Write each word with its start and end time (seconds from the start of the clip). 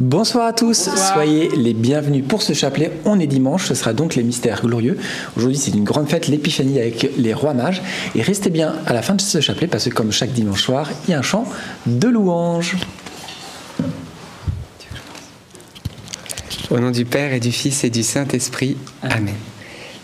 Bonsoir 0.00 0.46
à 0.46 0.52
tous, 0.52 0.88
soyez 1.12 1.48
les 1.56 1.74
bienvenus 1.74 2.22
pour 2.24 2.42
ce 2.42 2.52
chapelet. 2.52 2.92
On 3.04 3.18
est 3.18 3.26
dimanche, 3.26 3.66
ce 3.66 3.74
sera 3.74 3.92
donc 3.92 4.14
les 4.14 4.22
mystères 4.22 4.62
glorieux. 4.62 4.96
Aujourd'hui, 5.36 5.58
c'est 5.58 5.72
une 5.72 5.82
grande 5.82 6.08
fête, 6.08 6.28
l'épiphanie 6.28 6.78
avec 6.78 7.10
les 7.18 7.34
rois 7.34 7.52
mages. 7.52 7.82
Et 8.14 8.22
restez 8.22 8.50
bien 8.50 8.76
à 8.86 8.92
la 8.92 9.02
fin 9.02 9.16
de 9.16 9.20
ce 9.20 9.40
chapelet 9.40 9.66
parce 9.66 9.86
que, 9.86 9.90
comme 9.90 10.12
chaque 10.12 10.30
dimanche 10.30 10.62
soir, 10.62 10.88
il 11.04 11.10
y 11.10 11.14
a 11.14 11.18
un 11.18 11.22
chant 11.22 11.46
de 11.86 12.06
louange. 12.06 12.76
Au 16.70 16.78
nom 16.78 16.92
du 16.92 17.04
Père 17.04 17.32
et 17.32 17.40
du 17.40 17.50
Fils 17.50 17.82
et 17.82 17.90
du 17.90 18.04
Saint-Esprit. 18.04 18.76
Amen. 19.02 19.34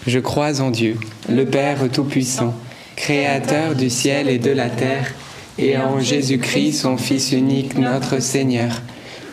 Je 0.09 0.19
crois 0.19 0.61
en 0.61 0.73
Dieu, 0.73 0.97
le 1.29 1.45
Père 1.45 1.79
Tout-Puissant, 1.93 2.53
Créateur 2.97 3.77
du 3.77 3.91
ciel 3.91 4.29
et 4.29 4.39
de 4.39 4.51
la 4.51 4.71
terre, 4.71 5.15
et 5.57 5.79
en 5.79 6.01
Jésus-Christ, 6.01 6.81
son 6.81 6.97
Fils 6.97 7.31
unique, 7.31 7.79
notre 7.79 8.21
Seigneur 8.21 8.83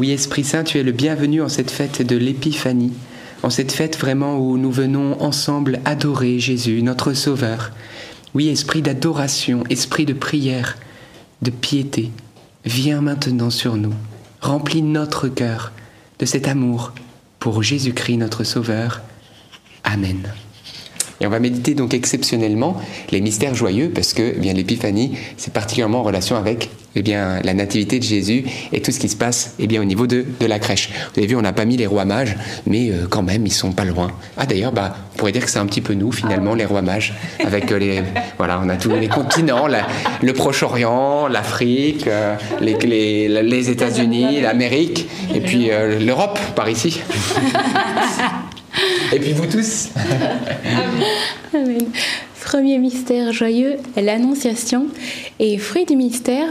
Oui, 0.00 0.12
Esprit 0.12 0.44
Saint, 0.44 0.64
tu 0.64 0.78
es 0.78 0.82
le 0.82 0.92
bienvenu 0.92 1.42
en 1.42 1.50
cette 1.50 1.70
fête 1.70 2.00
de 2.00 2.16
l'Épiphanie, 2.16 2.94
en 3.42 3.50
cette 3.50 3.70
fête 3.70 3.98
vraiment 3.98 4.38
où 4.38 4.56
nous 4.56 4.72
venons 4.72 5.20
ensemble 5.20 5.78
adorer 5.84 6.38
Jésus, 6.38 6.80
notre 6.82 7.12
Sauveur. 7.12 7.70
Oui, 8.32 8.48
Esprit 8.48 8.80
d'adoration, 8.80 9.62
Esprit 9.68 10.06
de 10.06 10.14
prière, 10.14 10.78
de 11.42 11.50
piété, 11.50 12.10
viens 12.64 13.02
maintenant 13.02 13.50
sur 13.50 13.76
nous, 13.76 13.92
remplis 14.40 14.80
notre 14.80 15.28
cœur 15.28 15.70
de 16.18 16.24
cet 16.24 16.48
amour 16.48 16.94
pour 17.38 17.62
Jésus-Christ, 17.62 18.16
notre 18.16 18.42
Sauveur. 18.42 19.02
Amen. 19.84 20.32
Et 21.20 21.26
on 21.26 21.30
va 21.30 21.38
méditer 21.38 21.74
donc 21.74 21.94
exceptionnellement 21.94 22.76
les 23.10 23.20
mystères 23.20 23.54
joyeux 23.54 23.90
parce 23.94 24.14
que 24.14 24.32
eh 24.36 24.38
bien 24.38 24.54
l'épiphanie, 24.54 25.16
c'est 25.36 25.52
particulièrement 25.52 26.00
en 26.00 26.02
relation 26.02 26.36
avec 26.36 26.70
eh 26.96 27.02
bien, 27.02 27.40
la 27.44 27.54
nativité 27.54 27.98
de 27.98 28.04
Jésus 28.04 28.44
et 28.72 28.80
tout 28.80 28.90
ce 28.90 28.98
qui 28.98 29.08
se 29.08 29.16
passe 29.16 29.54
eh 29.58 29.66
bien, 29.66 29.80
au 29.80 29.84
niveau 29.84 30.06
de, 30.06 30.24
de 30.40 30.46
la 30.46 30.58
crèche. 30.58 30.90
Vous 31.12 31.20
avez 31.20 31.26
vu, 31.26 31.36
on 31.36 31.42
n'a 31.42 31.52
pas 31.52 31.64
mis 31.64 31.76
les 31.76 31.86
rois 31.86 32.04
mages, 32.04 32.36
mais 32.66 32.90
euh, 32.90 33.06
quand 33.08 33.22
même, 33.22 33.46
ils 33.46 33.52
sont 33.52 33.72
pas 33.72 33.84
loin. 33.84 34.10
Ah 34.36 34.46
d'ailleurs, 34.46 34.72
bah, 34.72 34.96
on 35.14 35.18
pourrait 35.18 35.32
dire 35.32 35.44
que 35.44 35.50
c'est 35.50 35.58
un 35.58 35.66
petit 35.66 35.80
peu 35.80 35.94
nous, 35.94 36.10
finalement, 36.10 36.54
les 36.54 36.64
rois 36.64 36.82
mages, 36.82 37.14
avec 37.44 37.70
euh, 37.70 37.78
les... 37.78 38.02
Voilà, 38.38 38.60
on 38.64 38.68
a 38.68 38.76
tous 38.76 38.90
les 38.90 39.08
continents, 39.08 39.68
le 40.22 40.32
Proche-Orient, 40.32 41.28
l'Afrique, 41.28 42.06
euh, 42.06 42.34
les, 42.60 42.74
les, 42.74 43.42
les 43.42 43.70
États-Unis, 43.70 44.40
l'Amérique, 44.40 45.08
et 45.34 45.40
puis 45.40 45.70
l'Europe, 46.00 46.38
par 46.56 46.68
ici. 46.68 47.00
Et 49.12 49.18
puis 49.18 49.32
vous 49.32 49.46
tous. 49.46 49.88
Premier 52.44 52.78
mystère 52.78 53.32
joyeux, 53.32 53.76
l'Annonciation. 53.96 54.86
Et 55.38 55.58
fruit 55.58 55.84
du 55.84 55.96
mystère, 55.96 56.46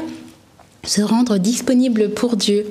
se 0.83 1.01
rendre 1.01 1.37
disponible 1.37 2.09
pour 2.09 2.35
Dieu. 2.35 2.65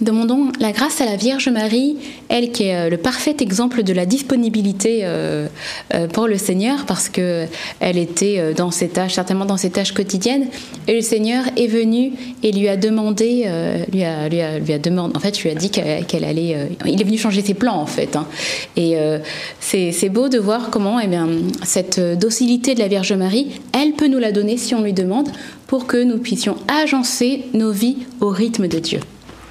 Demandons 0.00 0.50
la 0.58 0.72
grâce 0.72 1.00
à 1.00 1.04
la 1.04 1.16
Vierge 1.16 1.48
Marie, 1.48 1.96
elle 2.28 2.50
qui 2.50 2.64
est 2.64 2.74
euh, 2.74 2.90
le 2.90 2.96
parfait 2.96 3.36
exemple 3.38 3.84
de 3.84 3.92
la 3.92 4.06
disponibilité 4.06 5.00
euh, 5.02 5.46
euh, 5.94 6.08
pour 6.08 6.26
le 6.26 6.36
Seigneur, 6.36 6.84
parce 6.84 7.08
que 7.08 7.46
elle 7.78 7.98
était 7.98 8.54
dans 8.54 8.70
ses 8.70 8.88
tâches, 8.88 9.14
certainement 9.14 9.44
dans 9.44 9.56
ses 9.56 9.70
tâches 9.70 9.92
quotidiennes, 9.92 10.48
et 10.88 10.94
le 10.94 11.00
Seigneur 11.00 11.44
est 11.56 11.68
venu 11.68 12.12
et 12.42 12.50
lui 12.50 12.68
a 12.68 12.76
demandé, 12.76 13.48
lui 13.92 14.02
a, 14.02 14.28
lui 14.28 14.40
a, 14.40 14.58
lui 14.58 14.72
a 14.72 14.78
demandé, 14.78 15.16
en 15.16 15.20
fait, 15.20 15.40
lui 15.42 15.50
a 15.50 15.54
dit 15.54 15.70
qu'elle 15.70 16.24
allait, 16.24 16.56
il 16.86 17.00
est 17.00 17.04
venu 17.04 17.18
changer 17.18 17.42
ses 17.42 17.54
plans 17.54 17.76
en 17.76 17.86
fait. 17.86 18.16
Hein. 18.16 18.26
Et 18.76 18.96
c'est 19.60 20.08
beau 20.08 20.28
de 20.28 20.38
voir 20.38 20.70
comment, 20.70 20.98
eh 21.00 21.06
bien, 21.06 21.28
cette 21.62 22.00
docilité 22.18 22.74
de 22.74 22.80
la 22.80 22.88
Vierge 22.88 23.12
Marie, 23.12 23.60
elle 23.72 23.92
peut 23.92 24.08
nous 24.08 24.18
la 24.18 24.32
donner 24.32 24.56
si 24.56 24.74
on 24.74 24.82
lui 24.82 24.92
demande, 24.92 25.28
pour 25.66 25.86
que 25.86 26.02
nous 26.02 26.18
puissions 26.18 26.56
agencer 26.68 27.44
nos 27.54 27.72
vies 27.72 27.98
au 28.20 28.28
rythme 28.28 28.68
de 28.68 28.78
Dieu. 28.78 29.00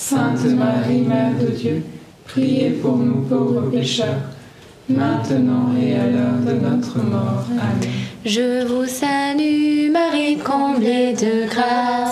Sainte 0.00 0.44
Marie, 0.56 1.00
Mère 1.00 1.32
de 1.40 1.48
Dieu, 1.48 1.82
priez 2.24 2.70
pour 2.70 2.96
nous 2.98 3.22
pauvres 3.22 3.68
pécheurs, 3.68 4.30
maintenant 4.88 5.70
et 5.76 5.96
à 5.96 6.06
l'heure 6.06 6.38
de 6.46 6.52
notre 6.52 6.98
mort. 6.98 7.44
Amen. 7.50 7.90
Je 8.24 8.64
vous 8.64 8.86
salue 8.86 9.90
Marie, 9.90 10.38
comblée 10.38 11.14
de 11.14 11.50
grâce, 11.50 12.07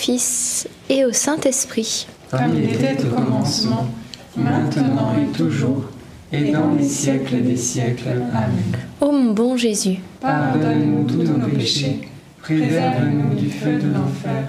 Fils 0.00 0.66
et 0.88 1.04
au 1.04 1.12
Saint-Esprit. 1.12 2.06
Comme 2.30 2.56
il 2.56 2.70
était 2.70 3.04
au 3.04 3.14
commencement, 3.14 3.86
maintenant 4.34 5.12
et 5.14 5.30
toujours, 5.36 5.84
et 6.32 6.52
dans 6.52 6.72
les 6.72 6.88
siècles 6.88 7.42
des 7.42 7.56
siècles. 7.58 8.08
Amen. 8.08 8.78
Ô 9.02 9.12
mon 9.12 9.32
bon 9.32 9.58
Jésus, 9.58 9.98
Pardonne-nous 10.22 11.04
tous 11.04 11.30
nos 11.30 11.48
péchés, 11.48 12.08
préserve-nous 12.40 13.34
du 13.34 13.50
feu 13.50 13.74
de 13.74 13.92
l'enfer, 13.92 14.44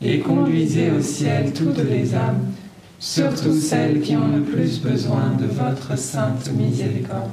et 0.00 0.20
conduisez 0.20 0.92
au 0.92 1.02
ciel 1.02 1.52
toutes 1.52 1.82
les 1.90 2.14
âmes, 2.14 2.52
surtout 3.00 3.52
celles 3.52 4.00
qui 4.00 4.16
ont 4.16 4.28
le 4.28 4.42
plus 4.42 4.80
besoin 4.80 5.32
de 5.36 5.46
votre 5.46 5.98
sainte 5.98 6.52
miséricorde. 6.52 7.32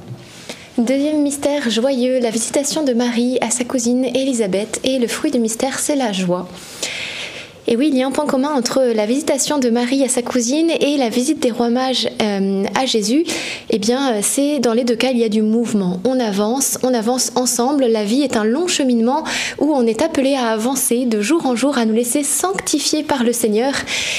Deuxième 0.78 1.22
mystère 1.22 1.68
joyeux, 1.70 2.18
la 2.18 2.30
visitation 2.30 2.82
de 2.82 2.94
Marie 2.94 3.36
à 3.42 3.50
sa 3.50 3.62
cousine 3.62 4.06
Élisabeth. 4.06 4.80
Et 4.84 4.98
le 4.98 5.06
fruit 5.06 5.30
du 5.30 5.38
mystère, 5.38 5.78
c'est 5.78 5.96
la 5.96 6.12
joie. 6.12 6.48
Et 7.72 7.76
oui, 7.76 7.88
il 7.90 7.96
y 7.96 8.02
a 8.02 8.06
un 8.06 8.10
point 8.10 8.26
commun 8.26 8.50
entre 8.54 8.82
la 8.94 9.06
visitation 9.06 9.58
de 9.58 9.70
Marie 9.70 10.04
à 10.04 10.08
sa 10.08 10.20
cousine 10.20 10.70
et 10.78 10.98
la 10.98 11.08
visite 11.08 11.40
des 11.40 11.50
rois 11.50 11.70
mages 11.70 12.06
euh, 12.20 12.64
à 12.78 12.84
Jésus. 12.84 13.24
Eh 13.70 13.78
bien, 13.78 14.12
euh, 14.12 14.20
c'est 14.20 14.58
dans 14.58 14.74
les 14.74 14.84
deux 14.84 14.94
cas, 14.94 15.08
il 15.10 15.16
y 15.16 15.24
a 15.24 15.30
du 15.30 15.40
mouvement. 15.40 15.98
On 16.04 16.20
avance, 16.20 16.78
on 16.82 16.92
avance 16.92 17.32
ensemble. 17.34 17.86
La 17.86 18.04
vie 18.04 18.20
est 18.20 18.36
un 18.36 18.44
long 18.44 18.68
cheminement 18.68 19.24
où 19.58 19.72
on 19.72 19.86
est 19.86 20.02
appelé 20.02 20.34
à 20.34 20.48
avancer 20.48 21.06
de 21.06 21.22
jour 21.22 21.46
en 21.46 21.56
jour, 21.56 21.78
à 21.78 21.86
nous 21.86 21.94
laisser 21.94 22.22
sanctifier 22.22 23.04
par 23.04 23.24
le 23.24 23.32
Seigneur. 23.32 23.72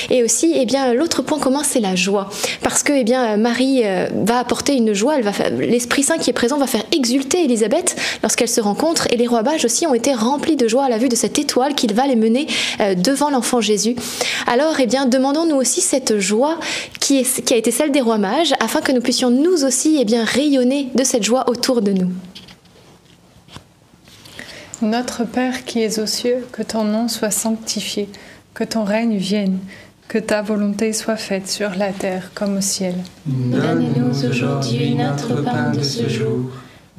Et 0.10 0.24
aussi, 0.24 0.52
eh 0.56 0.66
bien, 0.66 0.92
l'autre 0.96 1.22
point 1.22 1.38
commun, 1.38 1.62
c'est 1.64 1.80
la 1.80 1.96
joie, 1.96 2.32
parce 2.64 2.82
que, 2.82 2.94
eh 2.94 3.04
bien, 3.04 3.38
Marie 3.38 3.82
euh, 3.84 4.08
va 4.16 4.40
apporter 4.40 4.76
une 4.76 4.94
joie. 4.94 5.18
L'Esprit 5.60 6.02
Saint 6.02 6.18
qui 6.18 6.32
est 6.32 6.34
présent 6.34 6.58
va 6.58 6.66
faire 6.66 6.86
exulter 6.92 7.44
Élisabeth 7.44 7.96
lorsqu'elle 8.24 8.50
se 8.50 8.62
rencontre. 8.62 9.08
Et 9.12 9.16
les 9.16 9.28
rois 9.28 9.44
mages 9.44 9.64
aussi 9.64 9.86
ont 9.86 9.94
été 9.94 10.12
remplis 10.12 10.56
de 10.56 10.68
joie 10.68 10.86
à 10.86 10.90
la 10.90 10.98
vue 10.98 11.10
de 11.10 11.16
cette 11.16 11.38
étoile 11.38 11.76
qu'il 11.76 11.94
va 11.94 12.08
les 12.08 12.16
mener 12.16 12.48
devant 12.98 13.30
l'enfant 13.30 13.43
Jésus. 13.62 13.96
Alors, 14.48 14.80
eh 14.80 14.86
bien, 14.86 15.06
demandons-nous 15.06 15.56
aussi 15.56 15.82
cette 15.82 16.20
joie 16.20 16.60
qui, 17.00 17.20
est, 17.20 17.44
qui 17.44 17.54
a 17.54 17.58
été 17.58 17.72
celle 17.72 17.92
des 17.92 18.02
rois 18.02 18.18
mages, 18.18 18.54
afin 18.60 18.82
que 18.82 18.92
nous 18.92 19.02
puissions 19.02 19.30
nous 19.30 19.64
aussi, 19.64 19.98
eh 20.00 20.06
bien, 20.06 20.24
rayonner 20.24 20.90
de 20.96 21.04
cette 21.04 21.24
joie 21.24 21.50
autour 21.50 21.82
de 21.82 21.92
nous. 21.92 22.12
Notre 24.82 25.24
Père 25.24 25.64
qui 25.64 25.82
es 25.82 26.00
aux 26.00 26.06
cieux, 26.06 26.46
que 26.52 26.62
ton 26.62 26.84
nom 26.84 27.08
soit 27.08 27.32
sanctifié, 27.32 28.10
que 28.54 28.64
ton 28.64 28.84
règne 28.84 29.18
vienne, 29.18 29.60
que 30.08 30.18
ta 30.18 30.42
volonté 30.42 30.92
soit 30.94 31.16
faite 31.16 31.48
sur 31.48 31.72
la 31.76 31.92
terre 31.92 32.32
comme 32.36 32.58
au 32.58 32.62
ciel. 32.62 32.96
Donne-nous 33.26 34.28
aujourd'hui 34.28 34.96
notre 34.96 35.42
pain 35.42 35.72
de 35.72 35.82
ce 35.82 36.10
jour. 36.10 36.50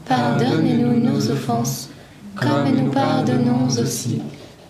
Pardonne-nous 0.08 0.98
nos 0.98 1.30
offenses, 1.30 1.90
comme 2.34 2.70
nous 2.74 2.90
pardonnons 2.90 3.68
aussi 3.68 4.20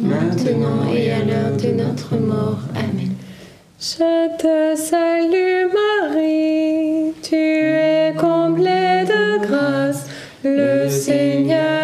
maintenant 0.00 0.92
et 0.92 1.12
à 1.12 1.24
l'heure 1.24 1.56
de 1.56 1.70
notre 1.70 2.16
mort. 2.16 2.58
Amen. 2.74 3.14
Je 3.80 4.36
te 4.38 4.76
salue 4.80 5.66
Marie, 5.72 7.12
tu 7.22 7.36
es 7.36 8.14
comblée 8.18 9.04
de 9.06 9.46
grâce, 9.46 10.06
le 10.42 10.88
Seigneur 10.88 11.83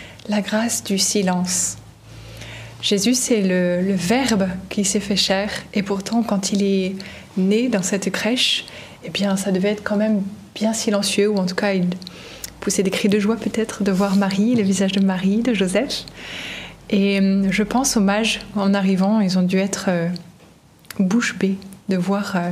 la 0.29 0.41
grâce 0.41 0.83
du 0.83 0.97
silence. 0.97 1.77
Jésus, 2.81 3.13
c'est 3.13 3.41
le, 3.41 3.81
le 3.81 3.93
Verbe 3.93 4.47
qui 4.69 4.85
s'est 4.85 4.99
fait 4.99 5.15
chair, 5.15 5.49
et 5.73 5.83
pourtant, 5.83 6.23
quand 6.23 6.51
il 6.51 6.63
est 6.63 6.95
né 7.37 7.69
dans 7.69 7.83
cette 7.83 8.11
crèche, 8.11 8.65
eh 9.03 9.09
bien, 9.09 9.37
ça 9.37 9.51
devait 9.51 9.69
être 9.69 9.83
quand 9.83 9.97
même 9.97 10.21
bien 10.55 10.73
silencieux, 10.73 11.29
ou 11.29 11.37
en 11.37 11.45
tout 11.45 11.55
cas, 11.55 11.73
il 11.73 11.87
poussait 12.59 12.83
des 12.83 12.91
cris 12.91 13.09
de 13.09 13.19
joie 13.19 13.35
peut-être 13.35 13.83
de 13.83 13.91
voir 13.91 14.15
Marie, 14.15 14.55
le 14.55 14.63
visage 14.63 14.91
de 14.91 14.99
Marie, 14.99 15.41
de 15.41 15.53
Joseph. 15.53 16.05
Et 16.89 17.19
hum, 17.19 17.51
je 17.51 17.63
pense 17.63 17.97
aux 17.97 18.01
mages, 18.01 18.41
en 18.55 18.73
arrivant, 18.73 19.19
ils 19.19 19.37
ont 19.37 19.43
dû 19.43 19.57
être 19.57 19.85
euh, 19.87 20.09
bouche 20.99 21.37
bée 21.37 21.55
de 21.89 21.97
voir 21.97 22.35
euh, 22.35 22.49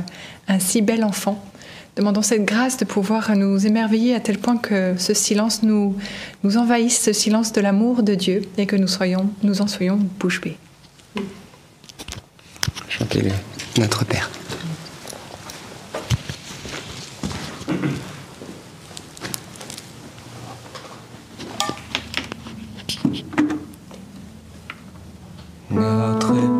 un 0.48 0.58
si 0.58 0.82
bel 0.82 1.04
enfant. 1.04 1.42
Demandons 2.00 2.22
cette 2.22 2.46
grâce 2.46 2.78
de 2.78 2.86
pouvoir 2.86 3.36
nous 3.36 3.66
émerveiller 3.66 4.14
à 4.14 4.20
tel 4.20 4.38
point 4.38 4.56
que 4.56 4.94
ce 4.96 5.12
silence 5.12 5.62
nous, 5.62 5.98
nous 6.42 6.56
envahisse, 6.56 6.98
ce 6.98 7.12
silence 7.12 7.52
de 7.52 7.60
l'amour 7.60 8.02
de 8.02 8.14
Dieu, 8.14 8.40
et 8.56 8.64
que 8.64 8.74
nous, 8.74 8.88
soyons, 8.88 9.28
nous 9.42 9.60
en 9.60 9.66
soyons 9.66 9.98
bouche 10.18 10.40
bée. 10.40 10.56
Chantez 12.88 13.22
Notre 13.76 14.06
Père. 14.06 14.30
Notre 25.70 26.32
Père 26.32 26.59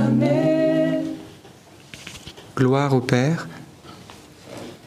Gloire 2.61 2.93
au 2.93 2.99
Père, 2.99 3.47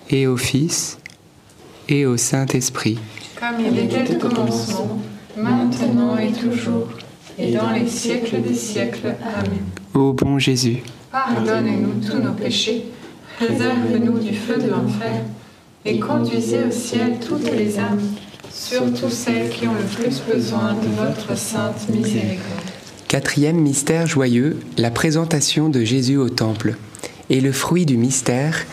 et 0.09 0.29
au 0.29 0.37
Fils, 0.37 0.97
et 1.89 2.07
au 2.07 2.17
Saint-Esprit. 2.17 3.01
Comme 3.35 3.59
il 3.67 3.77
était 3.77 4.15
au 4.15 4.29
commencement, 4.29 5.03
maintenant 5.37 6.17
et 6.17 6.31
toujours, 6.31 6.87
et 7.37 7.53
dans 7.53 7.73
les 7.73 7.89
siècles 7.89 8.43
des 8.43 8.55
siècles. 8.55 9.17
Amen. 9.25 9.65
Ô 9.93 10.13
bon 10.13 10.39
Jésus, 10.39 10.85
Pardonne-nous 11.11 12.09
tous 12.09 12.19
nos 12.19 12.35
péchés, 12.35 12.85
préserve-nous 13.39 14.21
du 14.21 14.37
feu 14.37 14.57
de 14.57 14.71
l'enfer, 14.71 15.25
et 15.85 15.99
conduisez 15.99 16.63
au 16.69 16.71
ciel 16.71 17.19
toutes 17.27 17.51
les 17.51 17.77
âmes, 17.81 17.99
surtout 18.53 19.11
celles 19.11 19.49
qui 19.51 19.67
ont 19.67 19.75
le 19.75 19.83
plus 19.83 20.23
besoin 20.33 20.75
de 20.75 20.87
votre 20.97 21.37
sainte 21.37 21.89
miséricorde. 21.89 22.71
Quatrième 23.09 23.59
mystère 23.59 24.07
joyeux, 24.07 24.61
la 24.79 24.93
présentation 24.93 25.69
de 25.71 25.83
Jésus 25.83 26.19
au 26.19 26.29
Temple. 26.29 26.77
Et 27.31 27.41
le 27.41 27.53
fruit 27.53 27.87
du 27.87 27.97
mystère, 27.97 28.67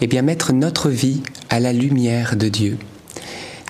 eh 0.00 0.06
bien 0.06 0.22
mettre 0.22 0.52
notre 0.52 0.88
vie 0.88 1.22
à 1.50 1.60
la 1.60 1.72
lumière 1.72 2.36
de 2.36 2.48
Dieu. 2.48 2.78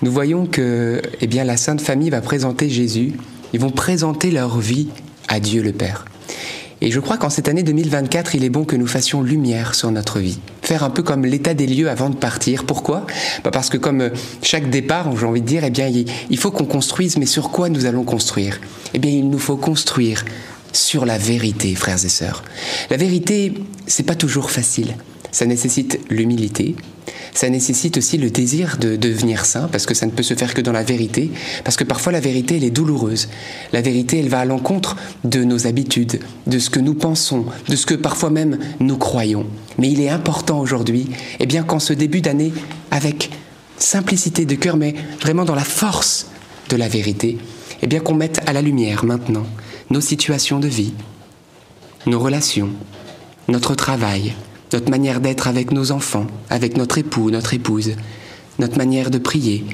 Nous 0.01 0.11
voyons 0.11 0.45
que 0.45 1.01
eh 1.19 1.27
bien, 1.27 1.43
la 1.43 1.57
Sainte 1.57 1.81
Famille 1.81 2.09
va 2.09 2.21
présenter 2.21 2.69
Jésus, 2.69 3.13
ils 3.53 3.59
vont 3.59 3.71
présenter 3.71 4.31
leur 4.31 4.59
vie 4.59 4.87
à 5.27 5.39
Dieu 5.39 5.61
le 5.61 5.71
Père. 5.71 6.05
Et 6.81 6.91
je 6.91 6.99
crois 7.01 7.17
qu'en 7.17 7.29
cette 7.29 7.49
année 7.49 7.63
2024, 7.63 8.35
il 8.35 8.45
est 8.45 8.49
bon 8.49 8.63
que 8.63 8.77
nous 8.77 8.87
fassions 8.87 9.21
lumière 9.21 9.75
sur 9.75 9.91
notre 9.91 10.19
vie. 10.19 10.39
Faire 10.61 10.83
un 10.83 10.89
peu 10.89 11.03
comme 11.03 11.25
l'état 11.25 11.53
des 11.53 11.67
lieux 11.67 11.89
avant 11.89 12.09
de 12.09 12.15
partir. 12.15 12.63
Pourquoi? 12.63 13.05
Bah 13.43 13.51
Parce 13.51 13.69
que 13.69 13.75
comme 13.75 14.01
euh, 14.01 14.09
chaque 14.41 14.69
départ, 14.69 15.13
j'ai 15.17 15.25
envie 15.25 15.41
de 15.41 15.45
dire, 15.45 15.63
eh 15.65 15.71
bien, 15.71 15.91
il 16.29 16.37
faut 16.37 16.51
qu'on 16.51 16.65
construise, 16.65 17.17
mais 17.17 17.25
sur 17.25 17.51
quoi 17.51 17.67
nous 17.67 17.85
allons 17.85 18.03
construire? 18.03 18.61
Eh 18.93 18.99
bien, 18.99 19.11
il 19.11 19.29
nous 19.29 19.39
faut 19.39 19.57
construire 19.57 20.23
sur 20.73 21.05
la 21.05 21.17
vérité, 21.17 21.75
frères 21.75 22.03
et 22.03 22.09
sœurs. 22.09 22.43
La 22.89 22.97
vérité, 22.97 23.53
c'est 23.87 24.03
pas 24.03 24.15
toujours 24.15 24.51
facile. 24.51 24.95
Ça 25.31 25.45
nécessite 25.45 25.99
l'humilité, 26.09 26.75
ça 27.33 27.49
nécessite 27.49 27.97
aussi 27.97 28.17
le 28.17 28.29
désir 28.29 28.77
de 28.79 28.95
devenir 28.95 29.45
saint, 29.45 29.67
parce 29.71 29.85
que 29.85 29.93
ça 29.93 30.05
ne 30.05 30.11
peut 30.11 30.23
se 30.23 30.33
faire 30.33 30.53
que 30.53 30.61
dans 30.61 30.71
la 30.71 30.83
vérité, 30.83 31.31
parce 31.63 31.77
que 31.77 31.83
parfois 31.83 32.11
la 32.11 32.19
vérité, 32.19 32.57
elle 32.57 32.63
est 32.63 32.69
douloureuse. 32.69 33.29
La 33.71 33.81
vérité, 33.81 34.19
elle 34.19 34.29
va 34.29 34.39
à 34.39 34.45
l'encontre 34.45 34.95
de 35.23 35.43
nos 35.43 35.67
habitudes, 35.67 36.19
de 36.47 36.59
ce 36.59 36.69
que 36.69 36.79
nous 36.79 36.95
pensons, 36.95 37.45
de 37.67 37.75
ce 37.75 37.85
que 37.85 37.93
parfois 37.93 38.29
même 38.29 38.57
nous 38.79 38.97
croyons. 38.97 39.45
Mais 39.77 39.89
il 39.89 40.01
est 40.01 40.09
important 40.09 40.59
aujourd'hui, 40.59 41.09
eh 41.39 41.45
bien, 41.45 41.63
qu'en 41.63 41.79
ce 41.79 41.93
début 41.93 42.21
d'année, 42.21 42.53
avec 42.91 43.29
simplicité 43.77 44.45
de 44.45 44.55
cœur, 44.55 44.77
mais 44.77 44.95
vraiment 45.21 45.45
dans 45.45 45.55
la 45.55 45.63
force 45.63 46.27
de 46.69 46.75
la 46.75 46.87
vérité, 46.87 47.37
eh 47.81 47.87
bien, 47.87 47.99
qu'on 47.99 48.15
mette 48.15 48.41
à 48.47 48.53
la 48.53 48.61
lumière 48.61 49.05
maintenant 49.05 49.45
nos 49.89 50.01
situations 50.01 50.59
de 50.59 50.67
vie, 50.67 50.93
nos 52.05 52.19
relations, 52.19 52.69
notre 53.47 53.73
travail, 53.73 54.33
notre 54.71 54.89
manière 54.89 55.19
d'être 55.19 55.47
avec 55.47 55.71
nos 55.71 55.91
enfants, 55.91 56.27
avec 56.49 56.77
notre 56.77 56.99
époux, 56.99 57.31
notre 57.31 57.53
épouse, 57.53 57.95
notre 58.59 58.77
manière 58.77 59.09
de 59.09 59.17
prier, 59.17 59.65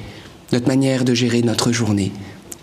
notre 0.52 0.68
manière 0.68 1.04
de 1.04 1.12
gérer 1.12 1.42
notre 1.42 1.72
journée. 1.72 2.12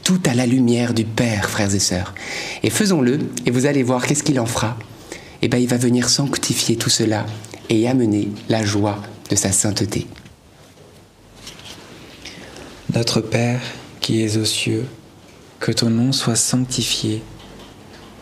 tout 0.03 0.19
à 0.25 0.33
la 0.33 0.45
lumière 0.45 0.93
du 0.93 1.05
Père, 1.05 1.49
frères 1.49 1.73
et 1.73 1.79
sœurs. 1.79 2.13
Et 2.61 2.69
faisons-le, 2.69 3.19
et 3.45 3.51
vous 3.51 3.65
allez 3.65 3.83
voir 3.83 4.05
qu'est-ce 4.05 4.23
qu'il 4.23 4.39
en 4.39 4.45
fera. 4.45 4.77
Eh 5.41 5.47
bien, 5.47 5.59
il 5.59 5.67
va 5.69 5.77
venir 5.77 6.09
sanctifier 6.09 6.75
tout 6.75 6.89
cela 6.89 7.25
et 7.69 7.87
amener 7.87 8.27
la 8.49 8.65
joie 8.65 9.01
de 9.29 9.35
sa 9.37 9.53
sainteté. 9.53 10.05
Notre 12.93 13.21
Père 13.21 13.61
qui 14.01 14.21
es 14.21 14.35
aux 14.35 14.45
cieux, 14.45 14.85
que 15.61 15.71
ton 15.71 15.89
nom 15.89 16.11
soit 16.11 16.35
sanctifié, 16.35 17.23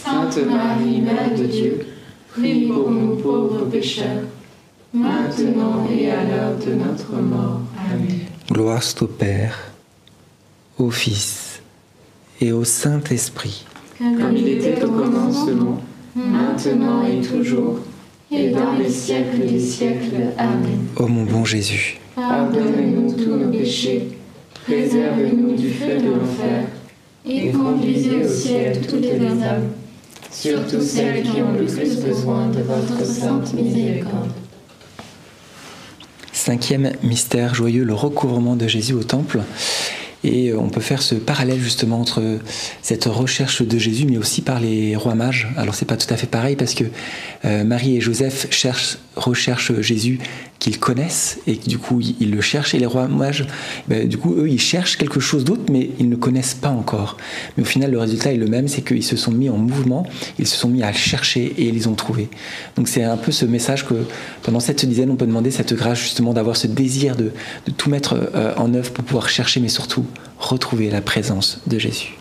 Sainte 0.00 0.38
Marie, 0.46 1.00
Mère 1.00 1.38
de 1.38 1.44
Dieu, 1.44 1.86
priez 2.32 2.66
pour 2.68 2.90
nous 2.90 3.16
pauvres 3.16 3.66
pécheurs, 3.66 4.24
maintenant 4.92 5.86
et 5.90 6.10
à 6.10 6.24
l'heure 6.24 6.56
de 6.58 6.72
notre 6.74 7.12
mort. 7.20 7.60
Amen. 7.90 8.20
Gloire 8.50 8.82
au 9.00 9.06
Père, 9.06 9.58
au 10.78 10.90
Fils 10.90 11.60
et 12.40 12.52
au 12.52 12.64
Saint-Esprit. 12.64 13.64
Comme 13.98 14.36
il 14.36 14.48
était 14.48 14.82
au 14.82 14.90
commencement, 14.90 15.80
maintenant 16.16 17.06
et 17.06 17.20
toujours, 17.20 17.78
et 18.30 18.50
dans 18.50 18.72
les 18.72 18.90
siècles 18.90 19.46
des 19.46 19.60
siècles. 19.60 20.32
Amen. 20.38 20.86
Ô 20.96 21.06
mon 21.06 21.24
bon 21.24 21.44
Jésus, 21.44 21.98
Pardonnez-nous 22.16 23.12
tous 23.12 23.36
nos 23.36 23.50
péchés, 23.50 24.08
préservez-nous 24.64 25.54
du 25.54 25.70
feu 25.70 25.98
de 25.98 26.10
l'enfer, 26.10 26.64
et 27.24 27.50
conduisez 27.52 28.24
au 28.24 28.28
ciel 28.28 28.80
toutes 28.80 29.02
les 29.02 29.42
âmes, 29.42 29.70
surtout 30.32 30.80
celles 30.80 31.22
qui 31.22 31.42
ont 31.42 31.52
le 31.52 31.66
plus 31.66 31.96
besoin 32.00 32.48
de 32.48 32.62
votre 32.62 33.04
sainte 33.04 33.52
miséricorde. 33.54 34.30
cinquième 36.32 36.92
mystère 37.02 37.54
joyeux, 37.54 37.84
le 37.84 37.94
recouvrement 37.94 38.56
de 38.56 38.66
Jésus 38.66 38.94
au 38.94 39.04
temple. 39.04 39.40
Et 40.24 40.50
euh, 40.50 40.58
on 40.58 40.68
peut 40.68 40.80
faire 40.80 41.02
ce 41.02 41.14
parallèle 41.16 41.58
justement 41.58 42.00
entre 42.00 42.38
cette 42.80 43.04
recherche 43.04 43.62
de 43.62 43.78
Jésus, 43.78 44.06
mais 44.06 44.18
aussi 44.18 44.40
par 44.40 44.60
les 44.60 44.94
rois 44.96 45.14
mages. 45.14 45.48
Alors 45.56 45.74
c'est 45.74 45.84
pas 45.84 45.96
tout 45.96 46.12
à 46.12 46.16
fait 46.16 46.28
pareil 46.28 46.56
parce 46.56 46.74
que 46.74 46.84
euh, 47.44 47.64
Marie 47.64 47.96
et 47.96 48.00
Joseph 48.00 48.46
cherchent, 48.50 48.98
recherchent 49.16 49.80
Jésus 49.80 50.20
qu'ils 50.62 50.78
connaissent 50.78 51.40
et 51.48 51.56
du 51.56 51.76
coup 51.76 52.00
ils, 52.00 52.30
le 52.30 52.40
cherchent. 52.40 52.72
Et 52.72 52.78
les 52.78 52.86
rois 52.86 53.08
mages, 53.08 53.44
ben, 53.88 54.06
du 54.08 54.16
coup 54.16 54.32
eux 54.36 54.48
ils 54.48 54.60
cherchent 54.60 54.96
quelque 54.96 55.18
chose 55.18 55.42
d'autre, 55.42 55.64
mais 55.72 55.90
ils 55.98 56.08
ne 56.08 56.14
connaissent 56.14 56.54
pas 56.54 56.70
encore. 56.70 57.16
Mais 57.56 57.64
au 57.64 57.66
final 57.66 57.90
le 57.90 57.98
résultat 57.98 58.32
est 58.32 58.36
le 58.36 58.46
même, 58.46 58.68
c'est 58.68 58.82
qu'ils 58.82 59.02
se 59.02 59.16
sont 59.16 59.32
mis 59.32 59.48
en 59.48 59.56
mouvement, 59.56 60.06
ils 60.38 60.46
se 60.46 60.56
sont 60.56 60.68
mis 60.68 60.84
à 60.84 60.92
chercher 60.92 61.52
et 61.58 61.64
ils 61.64 61.74
les 61.74 61.88
ont 61.88 61.94
trouvés. 61.94 62.28
Donc 62.76 62.86
c'est 62.86 63.02
un 63.02 63.16
peu 63.16 63.32
ce 63.32 63.44
message 63.44 63.84
que 63.88 63.94
pendant 64.44 64.60
cette 64.60 64.86
dizaine 64.86 65.10
on 65.10 65.16
peut 65.16 65.26
demander 65.26 65.50
cette 65.50 65.74
grâce 65.74 65.98
justement 65.98 66.32
d'avoir 66.32 66.56
ce 66.56 66.68
désir 66.68 67.16
de, 67.16 67.32
de 67.66 67.72
tout 67.76 67.90
mettre 67.90 68.14
euh, 68.36 68.54
en 68.56 68.72
œuvre 68.72 68.92
pour 68.92 69.02
pouvoir 69.02 69.28
chercher, 69.28 69.58
mais 69.58 69.68
surtout 69.68 70.06
retrouver 70.38 70.90
la 70.90 71.00
présence 71.00 71.60
de 71.66 71.80
Jésus. 71.80 72.14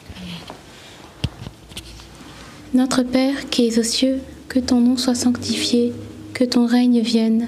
Notre 2.73 3.03
Père 3.03 3.51
qui 3.51 3.67
es 3.67 3.77
aux 3.77 3.83
cieux, 3.83 4.17
que 4.49 4.57
ton 4.57 4.81
nom 4.81 4.97
soit 4.97 5.13
sanctifié, 5.13 5.93
que 6.33 6.43
ton 6.43 6.65
règne 6.65 7.01
vienne, 7.01 7.47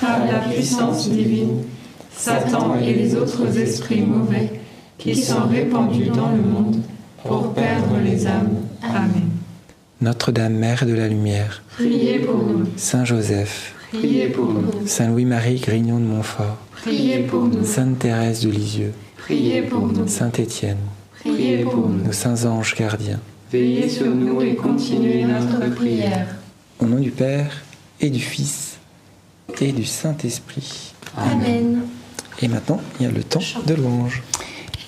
par 0.00 0.24
la 0.26 0.38
puissance 0.40 1.08
divine, 1.10 1.64
Satan 2.16 2.76
et 2.80 2.94
les 2.94 3.14
autres 3.14 3.56
esprits 3.58 4.02
mauvais 4.02 4.60
qui 4.98 5.14
sont 5.14 5.46
répandus 5.48 6.10
dans 6.10 6.30
le 6.30 6.42
monde 6.42 6.76
pour 7.24 7.52
perdre 7.54 7.96
les 8.04 8.26
âmes. 8.26 8.56
Amen. 8.82 9.28
Notre-Dame, 10.00 10.54
Mère 10.54 10.86
de 10.86 10.94
la 10.94 11.08
Lumière, 11.08 11.62
Priez 11.74 12.20
pour 12.20 12.42
nous. 12.42 12.66
Saint 12.76 13.04
Joseph, 13.04 13.74
Priez 13.92 14.28
pour 14.28 14.46
nous. 14.46 14.86
Saint 14.86 15.08
Louis-Marie 15.08 15.58
Grignon 15.58 15.98
de 15.98 16.04
Montfort. 16.04 16.56
Priez 16.72 17.20
pour 17.20 17.44
nous. 17.44 17.64
Sainte 17.64 17.98
Thérèse 17.98 18.40
de 18.40 18.50
Lisieux. 18.50 18.92
Priez 19.16 19.62
pour 19.62 19.86
nous. 19.88 20.06
Saint 20.06 20.32
Étienne. 20.32 20.78
Priez 21.18 21.58
pour 21.64 21.88
nous. 21.88 22.04
Nos 22.04 22.12
saints 22.12 22.46
anges 22.46 22.74
gardiens. 22.76 23.20
Veillez 23.52 23.88
sur 23.88 24.06
nous 24.06 24.40
et 24.42 24.54
continuez 24.54 25.24
notre 25.24 25.74
prière. 25.74 26.36
Au 26.78 26.86
nom 26.86 27.00
du 27.00 27.10
Père 27.10 27.62
et 28.00 28.10
du 28.10 28.20
Fils 28.20 28.69
et 29.60 29.72
du 29.72 29.84
Saint-Esprit. 29.84 30.92
Amen. 31.16 31.82
Et 32.40 32.48
maintenant, 32.48 32.80
il 32.98 33.06
y 33.06 33.08
a 33.08 33.12
le 33.12 33.22
temps 33.22 33.40
de 33.66 33.74
louange. 33.74 34.22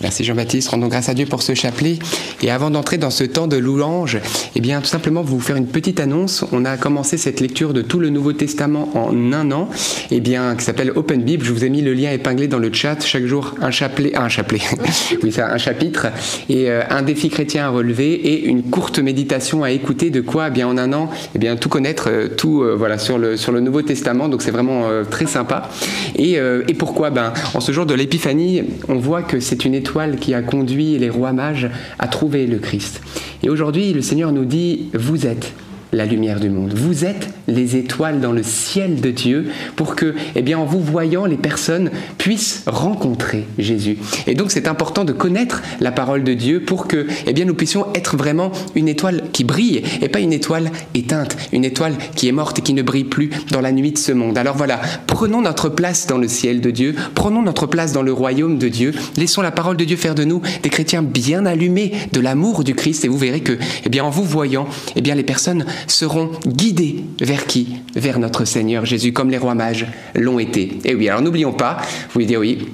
Merci 0.02 0.24
Jean-Baptiste, 0.24 0.68
rendons 0.70 0.88
grâce 0.88 1.08
à 1.08 1.14
Dieu 1.14 1.26
pour 1.26 1.42
ce 1.42 1.54
chapelet. 1.54 2.00
Et 2.42 2.50
avant 2.50 2.70
d'entrer 2.70 2.98
dans 2.98 3.10
ce 3.10 3.22
temps 3.22 3.46
de 3.46 3.56
louange, 3.56 4.18
eh 4.56 4.60
bien 4.60 4.80
tout 4.80 4.88
simplement 4.88 5.22
vous 5.22 5.38
faire 5.38 5.54
une 5.54 5.68
petite 5.68 6.00
annonce. 6.00 6.44
On 6.50 6.64
a 6.64 6.76
commencé 6.76 7.16
cette 7.16 7.38
lecture 7.38 7.72
de 7.72 7.82
tout 7.82 8.00
le 8.00 8.08
Nouveau 8.08 8.32
Testament 8.32 8.90
en 8.94 9.32
un 9.32 9.52
an, 9.52 9.68
eh 10.10 10.18
bien 10.18 10.56
qui 10.56 10.64
s'appelle 10.64 10.90
Open 10.96 11.22
Bible. 11.22 11.44
Je 11.44 11.52
vous 11.52 11.64
ai 11.64 11.68
mis 11.68 11.82
le 11.82 11.94
lien 11.94 12.10
épinglé 12.10 12.48
dans 12.48 12.58
le 12.58 12.72
chat. 12.72 13.00
Chaque 13.04 13.26
jour 13.26 13.54
un 13.60 13.70
chapelet, 13.70 14.16
un 14.16 14.28
chapelet, 14.28 14.60
oui 15.22 15.30
ça, 15.30 15.52
un 15.52 15.58
chapitre 15.58 16.08
et 16.48 16.68
euh, 16.68 16.82
un 16.90 17.02
défi 17.02 17.28
chrétien 17.28 17.66
à 17.66 17.68
relever 17.68 18.12
et 18.12 18.44
une 18.44 18.64
courte 18.64 18.98
méditation 18.98 19.62
à 19.62 19.70
écouter. 19.70 20.10
De 20.10 20.20
quoi, 20.20 20.48
eh 20.48 20.50
bien 20.50 20.66
en 20.66 20.78
un 20.78 20.92
an, 20.94 21.10
eh 21.36 21.38
bien 21.38 21.54
tout 21.54 21.68
connaître, 21.68 22.08
euh, 22.10 22.28
tout 22.28 22.62
euh, 22.62 22.74
voilà 22.76 22.98
sur 22.98 23.18
le 23.18 23.36
sur 23.36 23.52
le 23.52 23.60
Nouveau 23.60 23.82
Testament. 23.82 24.28
Donc 24.28 24.42
c'est 24.42 24.50
vraiment 24.50 24.88
très 25.08 25.26
sympa. 25.26 25.68
Et, 26.16 26.32
et 26.32 26.74
pourquoi? 26.74 27.10
Ben 27.10 27.32
en 27.54 27.60
ce 27.60 27.70
jour 27.70 27.86
de 27.86 27.94
l'Épiphanie, 27.94 28.64
on 28.88 28.96
voit 28.96 29.22
que 29.22 29.38
c'est 29.38 29.64
une 29.64 29.74
étoile 29.74 29.91
qui 30.18 30.34
a 30.34 30.42
conduit 30.42 30.98
les 30.98 31.10
rois 31.10 31.32
mages 31.32 31.68
à 31.98 32.08
trouver 32.08 32.46
le 32.46 32.58
Christ. 32.58 33.00
Et 33.42 33.50
aujourd'hui, 33.50 33.92
le 33.92 34.02
Seigneur 34.02 34.32
nous 34.32 34.44
dit, 34.44 34.90
vous 34.94 35.26
êtes 35.26 35.52
la 35.92 36.06
lumière 36.06 36.40
du 36.40 36.48
monde. 36.48 36.72
Vous 36.74 37.04
êtes 37.04 37.28
les 37.48 37.76
étoiles 37.76 38.20
dans 38.20 38.32
le 38.32 38.42
ciel 38.42 39.02
de 39.02 39.10
Dieu 39.10 39.50
pour 39.76 39.94
que, 39.94 40.14
eh 40.34 40.40
bien, 40.40 40.58
en 40.58 40.64
vous 40.64 40.80
voyant, 40.80 41.26
les 41.26 41.36
personnes 41.36 41.90
puissent 42.16 42.62
rencontrer 42.66 43.46
Jésus. 43.58 43.98
Et 44.26 44.34
donc, 44.34 44.50
c'est 44.50 44.68
important 44.68 45.04
de 45.04 45.12
connaître 45.12 45.62
la 45.80 45.92
parole 45.92 46.24
de 46.24 46.32
Dieu 46.32 46.60
pour 46.60 46.88
que, 46.88 47.06
eh 47.26 47.32
bien, 47.34 47.44
nous 47.44 47.54
puissions 47.54 47.86
être 47.94 48.16
vraiment 48.16 48.52
une 48.74 48.88
étoile 48.88 49.24
qui 49.32 49.44
brille 49.44 49.82
et 50.00 50.08
pas 50.08 50.20
une 50.20 50.32
étoile 50.32 50.70
éteinte, 50.94 51.36
une 51.52 51.64
étoile 51.64 51.94
qui 52.16 52.26
est 52.26 52.32
morte 52.32 52.58
et 52.60 52.62
qui 52.62 52.72
ne 52.72 52.82
brille 52.82 53.04
plus 53.04 53.28
dans 53.50 53.60
la 53.60 53.72
nuit 53.72 53.92
de 53.92 53.98
ce 53.98 54.12
monde. 54.12 54.38
Alors 54.38 54.56
voilà, 54.56 54.80
prenons 55.06 55.42
notre 55.42 55.68
place 55.68 56.06
dans 56.06 56.18
le 56.18 56.28
ciel 56.28 56.62
de 56.62 56.70
Dieu, 56.70 56.94
prenons 57.14 57.42
notre 57.42 57.66
place 57.66 57.92
dans 57.92 58.02
le 58.02 58.14
royaume 58.14 58.56
de 58.56 58.68
Dieu, 58.68 58.94
laissons 59.18 59.42
la 59.42 59.50
parole 59.50 59.76
de 59.76 59.84
Dieu 59.84 59.96
faire 59.96 60.14
de 60.14 60.24
nous 60.24 60.40
des 60.62 60.70
chrétiens 60.70 61.02
bien 61.02 61.44
allumés 61.44 61.92
de 62.12 62.20
l'amour 62.20 62.64
du 62.64 62.74
Christ 62.74 63.04
et 63.04 63.08
vous 63.08 63.18
verrez 63.18 63.40
que, 63.40 63.58
eh 63.84 63.88
bien, 63.90 64.04
en 64.04 64.10
vous 64.10 64.24
voyant, 64.24 64.66
eh 64.96 65.02
bien, 65.02 65.14
les 65.14 65.22
personnes 65.22 65.66
seront 65.86 66.30
guidés 66.46 67.04
vers 67.20 67.46
qui? 67.46 67.76
Vers 67.94 68.18
notre 68.18 68.44
Seigneur 68.44 68.86
Jésus, 68.86 69.12
comme 69.12 69.30
les 69.30 69.38
rois 69.38 69.54
mages 69.54 69.86
l'ont 70.14 70.38
été. 70.38 70.78
Et 70.84 70.94
oui, 70.94 71.08
alors 71.08 71.22
n'oublions 71.22 71.52
pas, 71.52 71.78
vous 72.14 72.20
oui, 72.20 72.66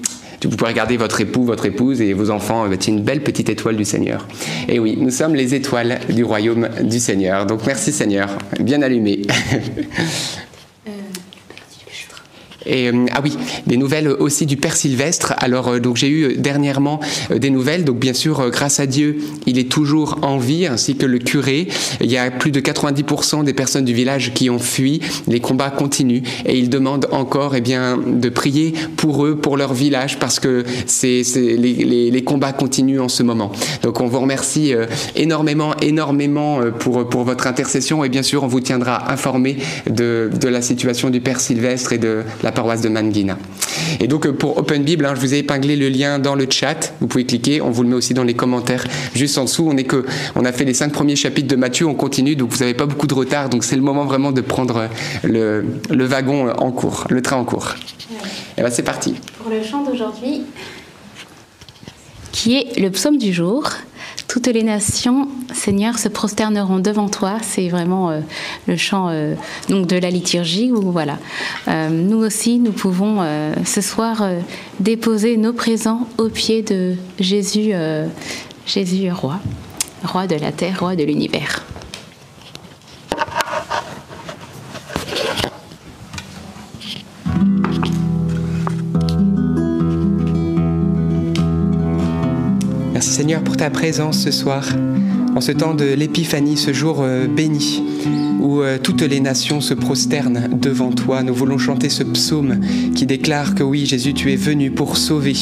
vous 0.44 0.56
pouvez 0.56 0.70
regarder 0.70 0.96
votre 0.96 1.20
époux, 1.20 1.42
votre 1.42 1.66
épouse 1.66 2.00
et 2.00 2.12
vos 2.12 2.30
enfants, 2.30 2.66
c'est 2.70 2.88
une 2.88 3.02
belle 3.02 3.22
petite 3.22 3.48
étoile 3.48 3.76
du 3.76 3.84
Seigneur. 3.84 4.26
Et 4.68 4.78
oui, 4.78 4.96
nous 4.98 5.10
sommes 5.10 5.34
les 5.34 5.54
étoiles 5.54 5.98
du 6.10 6.22
royaume 6.22 6.68
du 6.82 7.00
Seigneur. 7.00 7.46
Donc 7.46 7.66
merci 7.66 7.92
Seigneur, 7.92 8.38
bien 8.60 8.82
allumé. 8.82 9.22
Et, 12.68 12.88
euh, 12.88 13.06
ah 13.12 13.20
oui, 13.22 13.36
des 13.66 13.76
nouvelles 13.76 14.08
aussi 14.08 14.46
du 14.46 14.56
Père 14.56 14.76
Sylvestre. 14.76 15.34
Alors 15.38 15.68
euh, 15.68 15.78
donc 15.80 15.96
j'ai 15.96 16.08
eu 16.10 16.36
dernièrement 16.36 17.00
euh, 17.30 17.38
des 17.38 17.50
nouvelles. 17.50 17.84
Donc 17.84 17.98
bien 17.98 18.12
sûr, 18.14 18.50
grâce 18.50 18.78
à 18.80 18.86
Dieu, 18.86 19.18
il 19.46 19.58
est 19.58 19.70
toujours 19.70 20.18
en 20.22 20.38
vie, 20.38 20.66
ainsi 20.66 20.96
que 20.96 21.06
le 21.06 21.18
curé. 21.18 21.68
Il 22.00 22.10
y 22.10 22.16
a 22.16 22.30
plus 22.30 22.50
de 22.50 22.60
90% 22.60 23.44
des 23.44 23.54
personnes 23.54 23.84
du 23.84 23.94
village 23.94 24.32
qui 24.34 24.50
ont 24.50 24.58
fui. 24.58 25.00
Les 25.26 25.40
combats 25.40 25.70
continuent 25.70 26.22
et 26.46 26.56
ils 26.58 26.68
demandent 26.70 27.08
encore, 27.10 27.54
eh 27.56 27.60
bien, 27.60 27.98
de 27.98 28.28
prier 28.28 28.74
pour 28.96 29.24
eux, 29.24 29.36
pour 29.36 29.56
leur 29.56 29.72
village, 29.74 30.18
parce 30.18 30.38
que 30.40 30.64
c'est 30.86 31.22
les, 31.34 32.10
les- 32.10 32.24
combats 32.28 32.52
continuent 32.52 33.00
en 33.00 33.08
ce 33.08 33.22
moment. 33.22 33.52
Donc 33.82 34.00
on 34.02 34.06
vous 34.06 34.20
remercie 34.20 34.74
énormément, 35.16 35.74
énormément 35.80 36.60
pour 36.78 37.08
pour 37.08 37.22
votre 37.24 37.46
intercession 37.46 38.04
et 38.04 38.08
bien 38.10 38.22
sûr 38.22 38.42
on 38.44 38.46
vous 38.48 38.60
tiendra 38.60 39.10
informé 39.10 39.56
de 39.88 40.30
de 40.38 40.48
la 40.48 40.60
situation 40.60 41.08
du 41.10 41.20
Père 41.20 41.40
Sylvestre 41.40 41.92
et 41.94 41.98
de 41.98 42.22
la 42.42 42.52
paroisse 42.58 42.80
de 42.80 42.88
Manguina. 42.88 43.38
Et 44.00 44.08
donc 44.08 44.26
euh, 44.26 44.32
pour 44.32 44.58
Open 44.58 44.82
Bible, 44.82 45.06
hein, 45.06 45.12
je 45.14 45.20
vous 45.20 45.32
ai 45.32 45.38
épinglé 45.38 45.76
le 45.76 45.88
lien 45.88 46.18
dans 46.18 46.34
le 46.34 46.48
chat. 46.50 46.92
Vous 47.00 47.06
pouvez 47.06 47.24
cliquer. 47.24 47.60
On 47.60 47.70
vous 47.70 47.84
le 47.84 47.90
met 47.90 47.94
aussi 47.94 48.14
dans 48.14 48.24
les 48.24 48.34
commentaires 48.34 48.84
juste 49.14 49.38
en 49.38 49.44
dessous. 49.44 49.68
On 49.70 49.76
est 49.76 49.84
que, 49.84 50.04
on 50.34 50.44
a 50.44 50.50
fait 50.50 50.64
les 50.64 50.74
cinq 50.74 50.90
premiers 50.92 51.14
chapitres 51.14 51.46
de 51.46 51.54
Matthieu. 51.54 51.86
On 51.86 51.94
continue, 51.94 52.34
donc 52.34 52.50
vous 52.50 52.58
n'avez 52.58 52.74
pas 52.74 52.86
beaucoup 52.86 53.06
de 53.06 53.14
retard. 53.14 53.48
Donc 53.48 53.62
c'est 53.62 53.76
le 53.76 53.82
moment 53.82 54.06
vraiment 54.06 54.32
de 54.32 54.40
prendre 54.40 54.88
le, 55.22 55.64
le 55.88 56.04
wagon 56.04 56.50
en 56.50 56.72
cours, 56.72 57.04
le 57.10 57.22
train 57.22 57.36
en 57.36 57.44
cours. 57.44 57.76
Et 58.56 58.62
ben 58.62 58.70
c'est 58.72 58.82
parti. 58.82 59.14
Pour 59.40 59.52
le 59.52 59.62
chant 59.62 59.84
d'aujourd'hui, 59.84 60.42
qui 62.32 62.56
est 62.56 62.80
le 62.80 62.90
psaume 62.90 63.18
du 63.18 63.32
jour. 63.32 63.70
Toutes 64.38 64.54
les 64.54 64.62
nations, 64.62 65.26
Seigneur, 65.52 65.98
se 65.98 66.08
prosterneront 66.08 66.78
devant 66.78 67.08
toi. 67.08 67.38
C'est 67.42 67.68
vraiment 67.68 68.10
euh, 68.10 68.20
le 68.68 68.76
chant 68.76 69.08
euh, 69.08 69.34
de 69.68 69.96
la 69.96 70.10
liturgie 70.10 70.70
où 70.70 70.92
voilà. 70.92 71.18
Euh, 71.66 71.88
nous 71.88 72.18
aussi, 72.18 72.60
nous 72.60 72.70
pouvons 72.70 73.18
ce 73.64 73.80
soir 73.80 74.22
déposer 74.78 75.36
nos 75.38 75.52
présents 75.52 76.06
au 76.18 76.28
pied 76.28 76.62
de 76.62 76.94
Jésus, 77.18 77.72
Jésus 78.64 79.10
roi, 79.10 79.40
roi 80.04 80.28
de 80.28 80.36
la 80.36 80.52
terre, 80.52 80.78
roi 80.78 80.94
de 80.94 81.02
l'univers. 81.02 81.64
Seigneur 93.18 93.42
pour 93.42 93.56
ta 93.56 93.68
présence 93.68 94.16
ce 94.16 94.30
soir, 94.30 94.64
en 95.34 95.40
ce 95.40 95.50
temps 95.50 95.74
de 95.74 95.84
l'épiphanie, 95.84 96.56
ce 96.56 96.72
jour 96.72 96.98
euh, 97.00 97.26
béni, 97.26 97.82
euh, 98.56 98.78
toutes 98.82 99.02
les 99.02 99.20
nations 99.20 99.60
se 99.60 99.74
prosternent 99.74 100.48
devant 100.60 100.90
toi. 100.90 101.22
Nous 101.22 101.34
voulons 101.34 101.58
chanter 101.58 101.88
ce 101.88 102.02
psaume 102.02 102.60
qui 102.94 103.06
déclare 103.06 103.54
que 103.54 103.62
oui, 103.62 103.86
Jésus, 103.86 104.14
tu 104.14 104.32
es 104.32 104.36
venu 104.36 104.70
pour 104.70 104.96
sauver 104.96 105.34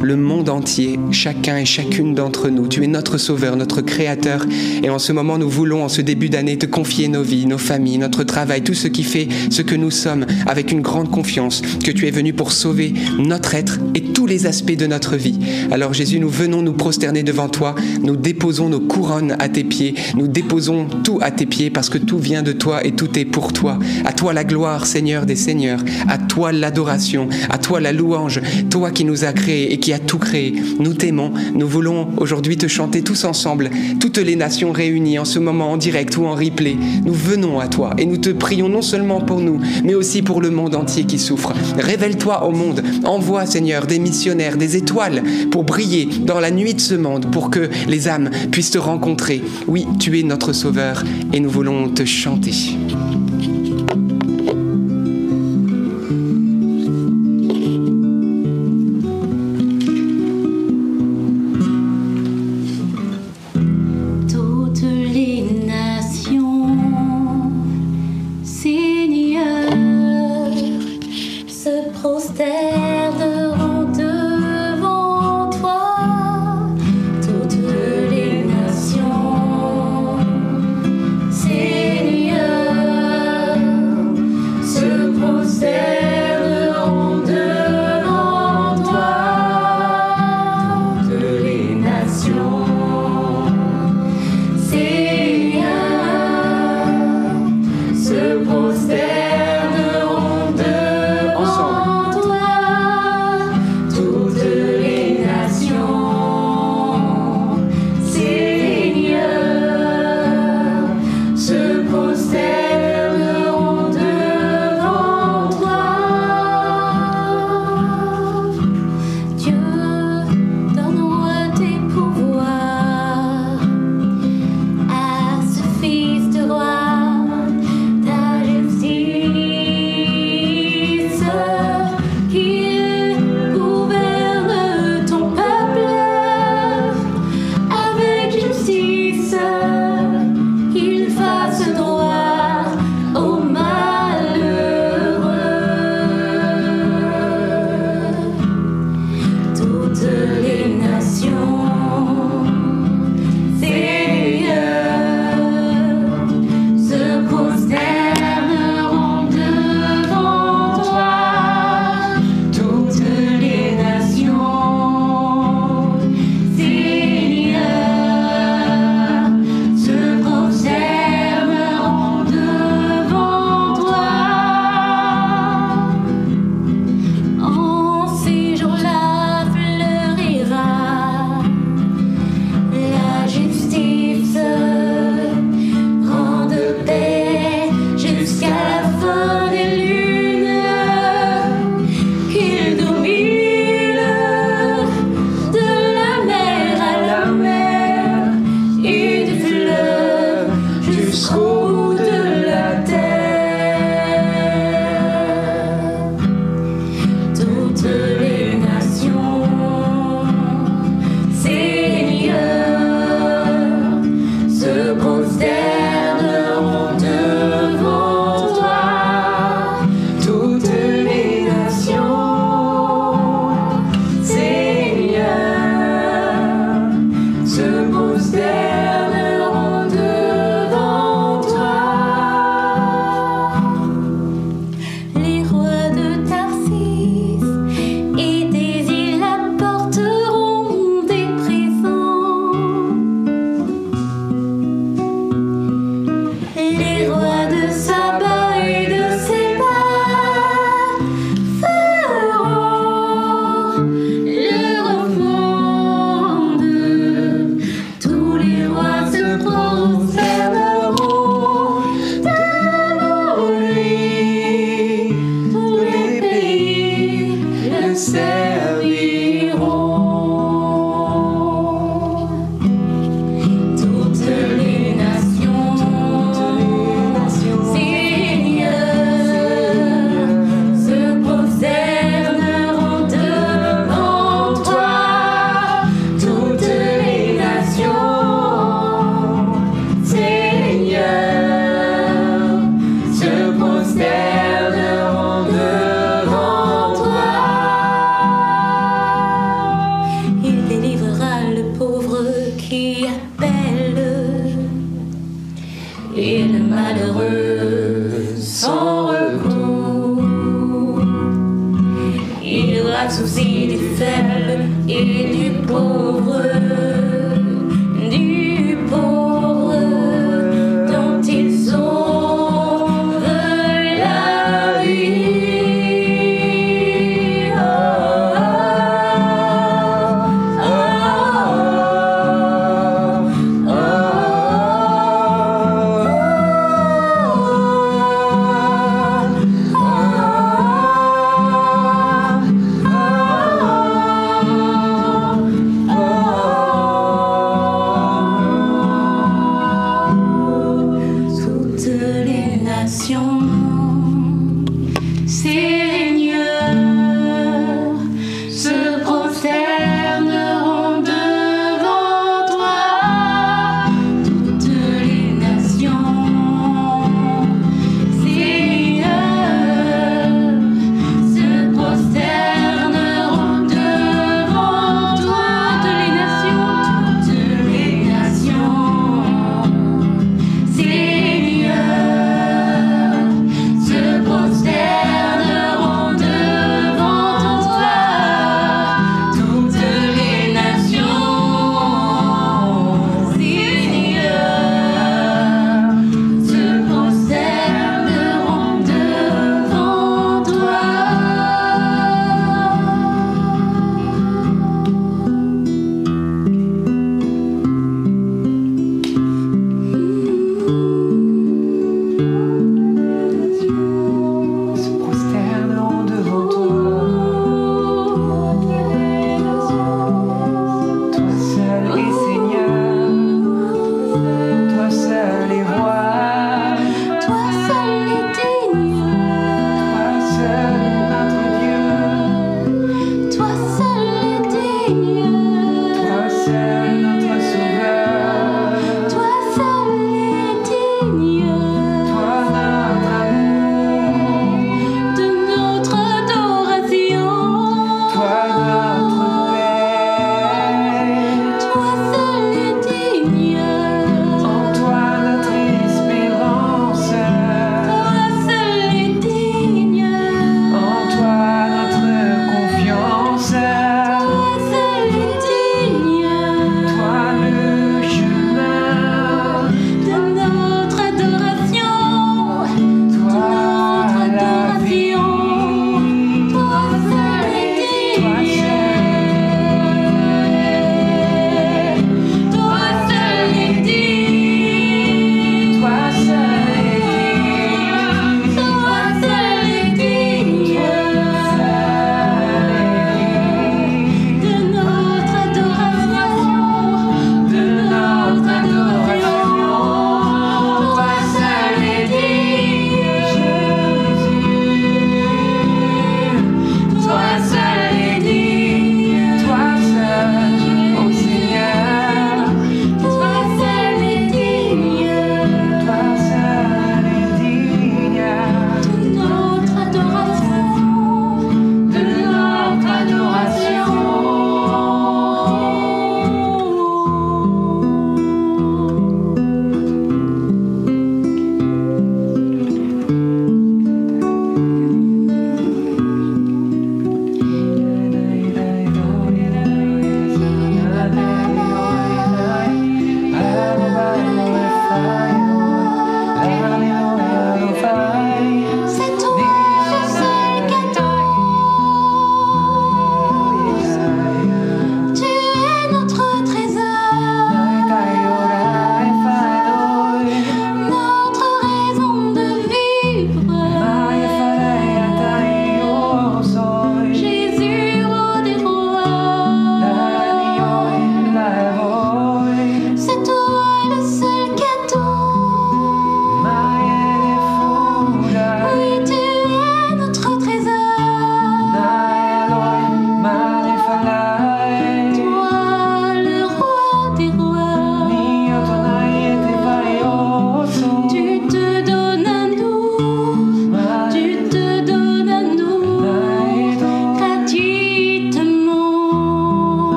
le 0.00 0.16
monde 0.16 0.48
entier, 0.48 0.98
chacun 1.10 1.56
et 1.56 1.64
chacune 1.64 2.14
d'entre 2.14 2.48
nous. 2.48 2.68
Tu 2.68 2.84
es 2.84 2.86
notre 2.86 3.18
sauveur, 3.18 3.56
notre 3.56 3.80
créateur. 3.80 4.46
Et 4.82 4.90
en 4.90 4.98
ce 4.98 5.12
moment, 5.12 5.38
nous 5.38 5.48
voulons, 5.48 5.84
en 5.84 5.88
ce 5.88 6.02
début 6.02 6.28
d'année, 6.28 6.58
te 6.58 6.66
confier 6.66 7.08
nos 7.08 7.22
vies, 7.22 7.46
nos 7.46 7.58
familles, 7.58 7.98
notre 7.98 8.24
travail, 8.24 8.62
tout 8.62 8.74
ce 8.74 8.88
qui 8.88 9.02
fait 9.02 9.28
ce 9.50 9.62
que 9.62 9.74
nous 9.74 9.90
sommes, 9.90 10.26
avec 10.46 10.72
une 10.72 10.82
grande 10.82 11.10
confiance 11.10 11.62
que 11.82 11.90
tu 11.90 12.06
es 12.06 12.10
venu 12.10 12.32
pour 12.32 12.52
sauver 12.52 12.94
notre 13.18 13.54
être 13.54 13.78
et 13.94 14.02
tous 14.02 14.26
les 14.26 14.46
aspects 14.46 14.76
de 14.76 14.86
notre 14.86 15.16
vie. 15.16 15.38
Alors 15.70 15.94
Jésus, 15.94 16.20
nous 16.20 16.28
venons 16.28 16.62
nous 16.62 16.74
prosterner 16.74 17.22
devant 17.22 17.48
toi, 17.48 17.74
nous 18.02 18.16
déposons 18.16 18.68
nos 18.68 18.80
couronnes 18.80 19.36
à 19.38 19.48
tes 19.48 19.64
pieds, 19.64 19.94
nous 20.16 20.28
déposons 20.28 20.86
tout 21.04 21.18
à 21.22 21.30
tes 21.30 21.46
pieds 21.46 21.70
parce 21.70 21.88
que 21.88 21.98
tout 21.98 22.18
vient 22.18 22.42
de 22.42 22.49
toi 22.52 22.84
et 22.84 22.92
tout 22.92 23.18
est 23.18 23.24
pour 23.24 23.52
toi. 23.52 23.78
À 24.04 24.12
toi 24.12 24.32
la 24.32 24.44
gloire, 24.44 24.86
Seigneur 24.86 25.26
des 25.26 25.36
Seigneurs, 25.36 25.80
à 26.08 26.18
toi 26.18 26.52
l'adoration, 26.52 27.28
à 27.48 27.58
toi 27.58 27.80
la 27.80 27.92
louange, 27.92 28.40
toi 28.70 28.90
qui 28.90 29.04
nous 29.04 29.24
as 29.24 29.32
créés 29.32 29.72
et 29.72 29.78
qui 29.78 29.92
as 29.92 29.98
tout 29.98 30.18
créé. 30.18 30.54
Nous 30.78 30.94
t'aimons, 30.94 31.32
nous 31.54 31.68
voulons 31.68 32.08
aujourd'hui 32.16 32.56
te 32.56 32.66
chanter 32.66 33.02
tous 33.02 33.24
ensemble, 33.24 33.70
toutes 34.00 34.18
les 34.18 34.36
nations 34.36 34.72
réunies 34.72 35.18
en 35.18 35.24
ce 35.24 35.38
moment 35.38 35.72
en 35.72 35.76
direct 35.76 36.16
ou 36.16 36.26
en 36.26 36.34
replay. 36.34 36.76
Nous 37.04 37.14
venons 37.14 37.60
à 37.60 37.68
toi 37.68 37.94
et 37.98 38.06
nous 38.06 38.18
te 38.18 38.30
prions 38.30 38.68
non 38.68 38.82
seulement 38.82 39.20
pour 39.20 39.40
nous, 39.40 39.60
mais 39.84 39.94
aussi 39.94 40.22
pour 40.22 40.40
le 40.40 40.50
monde 40.50 40.74
entier 40.74 41.04
qui 41.04 41.18
souffre. 41.18 41.52
Révèle-toi 41.78 42.44
au 42.44 42.52
monde, 42.52 42.82
envoie 43.04 43.46
Seigneur 43.46 43.86
des 43.86 43.98
missionnaires, 43.98 44.56
des 44.56 44.76
étoiles 44.76 45.22
pour 45.50 45.64
briller 45.64 46.08
dans 46.22 46.40
la 46.40 46.50
nuit 46.50 46.74
de 46.74 46.80
ce 46.80 46.94
monde, 46.94 47.30
pour 47.30 47.50
que 47.50 47.68
les 47.88 48.08
âmes 48.08 48.30
puissent 48.50 48.70
te 48.70 48.78
rencontrer. 48.78 49.42
Oui, 49.66 49.86
tu 49.98 50.18
es 50.18 50.22
notre 50.22 50.52
Sauveur 50.52 51.02
et 51.32 51.40
nous 51.40 51.50
voulons 51.50 51.88
te 51.88 52.04
chanter. 52.04 52.39
Toutes 52.42 52.99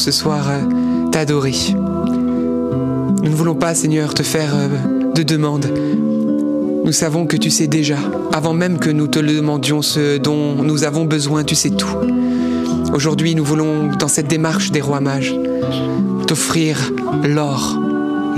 ce 0.00 0.10
soir 0.10 0.48
euh, 0.48 1.10
t'adorer. 1.10 1.54
Nous 1.74 3.28
ne 3.28 3.34
voulons 3.34 3.54
pas, 3.54 3.74
Seigneur, 3.74 4.14
te 4.14 4.22
faire 4.22 4.54
euh, 4.54 5.12
de 5.14 5.22
demande. 5.22 5.66
Nous 6.84 6.92
savons 6.92 7.26
que 7.26 7.36
tu 7.36 7.50
sais 7.50 7.66
déjà, 7.66 7.98
avant 8.32 8.54
même 8.54 8.78
que 8.78 8.88
nous 8.88 9.08
te 9.08 9.18
le 9.18 9.34
demandions, 9.34 9.82
ce 9.82 10.16
dont 10.16 10.54
nous 10.54 10.84
avons 10.84 11.04
besoin, 11.04 11.44
tu 11.44 11.54
sais 11.54 11.70
tout. 11.70 11.98
Aujourd'hui, 12.94 13.34
nous 13.34 13.44
voulons, 13.44 13.90
dans 13.98 14.08
cette 14.08 14.26
démarche 14.26 14.70
des 14.70 14.80
rois 14.80 15.00
mages, 15.00 15.34
t'offrir 16.26 16.92
l'or, 17.22 17.78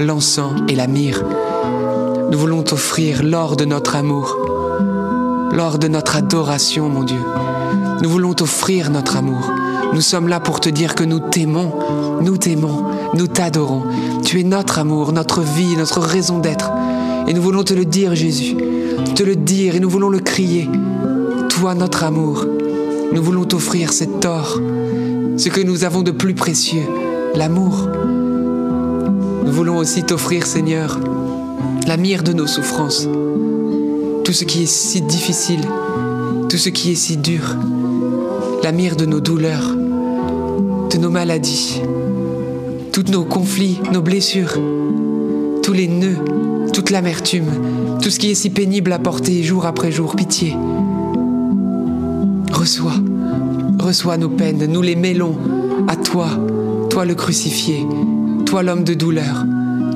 l'encens 0.01 0.55
et 0.69 0.75
la 0.75 0.89
myrrhe. 0.89 1.25
Nous 2.33 2.39
voulons 2.39 2.65
t'offrir 2.65 3.23
l'or 3.23 3.55
de 3.55 3.65
notre 3.65 3.95
amour, 3.95 4.37
l'or 5.53 5.79
de 5.79 5.87
notre 5.87 6.17
adoration, 6.17 6.89
mon 6.89 7.05
Dieu. 7.05 7.23
Nous 8.03 8.11
voulons 8.11 8.35
t'offrir 8.35 8.91
notre 8.91 9.17
amour. 9.17 9.53
Nous 9.93 10.01
sommes 10.01 10.28
là 10.28 10.40
pour 10.40 10.61
te 10.61 10.70
dire 10.70 10.95
que 10.95 11.05
nous 11.05 11.20
t'aimons, 11.20 11.72
nous 12.22 12.38
t'aimons, 12.38 12.84
nous 13.14 13.26
t'adorons. 13.26 13.82
Tu 14.24 14.40
es 14.40 14.45
notre 14.45 14.78
amour, 14.78 15.12
notre 15.12 15.43
vie, 15.43 15.76
notre 15.76 16.01
raison 16.01 16.38
d'être. 16.38 16.72
Et 17.28 17.34
nous 17.34 17.43
voulons 17.43 17.62
te 17.62 17.74
le 17.74 17.84
dire, 17.84 18.14
Jésus, 18.14 18.57
te 19.14 19.22
le 19.22 19.36
dire 19.36 19.76
et 19.76 19.80
nous 19.80 19.90
voulons 19.90 20.09
le 20.09 20.20
crier. 20.20 20.68
Toi, 21.51 21.74
notre 21.74 22.05
amour, 22.05 22.47
nous 23.12 23.22
voulons 23.22 23.45
t'offrir 23.45 23.93
cet 23.93 24.24
or, 24.24 24.59
ce 25.36 25.49
que 25.51 25.61
nous 25.61 25.84
avons 25.84 26.03
de 26.03 26.11
plus 26.11 26.34
précieux, 26.34 26.86
l'amour. 27.34 27.88
Nous 29.45 29.53
voulons 29.53 29.76
aussi 29.76 30.03
t'offrir, 30.05 30.47
Seigneur, 30.47 30.99
la 31.86 31.99
mire 31.99 32.22
de 32.22 32.32
nos 32.32 32.47
souffrances, 32.47 33.07
tout 34.24 34.32
ce 34.32 34.45
qui 34.45 34.62
est 34.62 34.66
si 34.66 35.03
difficile, 35.03 35.61
tout 36.49 36.57
ce 36.57 36.70
qui 36.70 36.93
est 36.93 36.97
si 36.97 37.18
dur, 37.18 37.57
la 38.62 38.72
mire 38.72 38.97
de 38.97 39.05
nos 39.05 39.20
douleurs, 39.20 39.74
nos 40.99 41.11
maladies, 41.11 41.80
tous 42.93 43.11
nos 43.11 43.24
conflits, 43.24 43.80
nos 43.93 44.03
blessures, 44.03 44.59
tous 45.62 45.72
les 45.72 45.88
nœuds, 45.88 46.18
toute 46.72 46.90
l'amertume, 46.90 47.99
tout 48.03 48.11
ce 48.11 48.18
qui 48.18 48.30
est 48.30 48.34
si 48.34 48.51
pénible 48.51 48.93
à 48.93 48.99
porter 48.99 49.43
jour 49.43 49.64
après 49.66 49.90
jour. 49.90 50.14
Pitié. 50.16 50.57
Reçois, 52.53 52.95
reçois 53.78 54.16
nos 54.16 54.28
peines, 54.28 54.66
nous 54.66 54.82
les 54.82 54.97
mêlons 54.97 55.36
à 55.88 55.97
toi, 55.97 56.28
toi 56.90 57.05
le 57.05 57.14
crucifié, 57.14 57.86
toi 58.45 58.62
l'homme 58.62 58.84
de 58.84 58.95
douleur, 58.95 59.47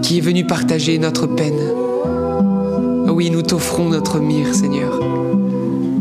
qui 0.03 0.19
est 0.19 0.23
venu 0.23 0.47
partager 0.47 0.99
notre 0.99 1.27
peine. 1.27 1.61
Oui, 3.09 3.31
nous 3.31 3.43
t'offrons 3.43 3.89
notre 3.89 4.19
mire, 4.19 4.55
Seigneur. 4.55 5.01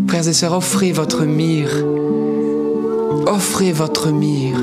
Frères 0.07 0.27
et 0.27 0.33
sœurs, 0.33 0.53
offrez 0.53 0.91
votre 0.91 1.23
mire. 1.23 1.69
Offrez 3.27 3.71
votre 3.71 4.11
mire. 4.11 4.57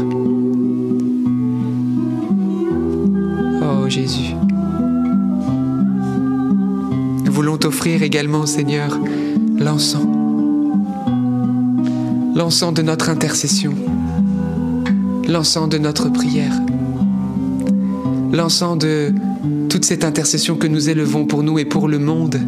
Jésus. 3.92 4.34
Nous 7.26 7.30
voulons 7.30 7.58
t'offrir 7.58 8.02
également, 8.02 8.46
Seigneur, 8.46 8.98
l'encens. 9.58 10.06
L'encens 12.34 12.72
de 12.72 12.80
notre 12.80 13.10
intercession. 13.10 13.74
L'encens 15.28 15.68
de 15.68 15.76
notre 15.76 16.08
prière. 16.08 16.54
L'encens 18.32 18.78
de 18.78 19.12
toute 19.68 19.84
cette 19.84 20.04
intercession 20.04 20.56
que 20.56 20.66
nous 20.66 20.88
élevons 20.88 21.26
pour 21.26 21.42
nous 21.42 21.58
et 21.58 21.66
pour 21.66 21.86
le 21.86 21.98
monde. 21.98 22.40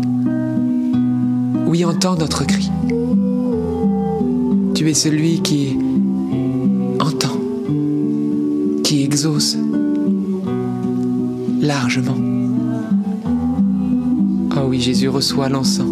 Oui, 1.67 1.85
entends 1.85 2.17
notre 2.17 2.47
cri. 2.47 2.71
Tu 4.75 4.89
es 4.89 4.95
celui 4.95 5.43
qui 5.43 5.77
entend, 7.01 7.37
qui 8.83 9.03
exauce 9.05 9.59
largement. 11.65 12.17
Oh 14.57 14.67
oui, 14.69 14.81
Jésus 14.81 15.09
reçoit 15.09 15.49
l'encens. 15.49 15.87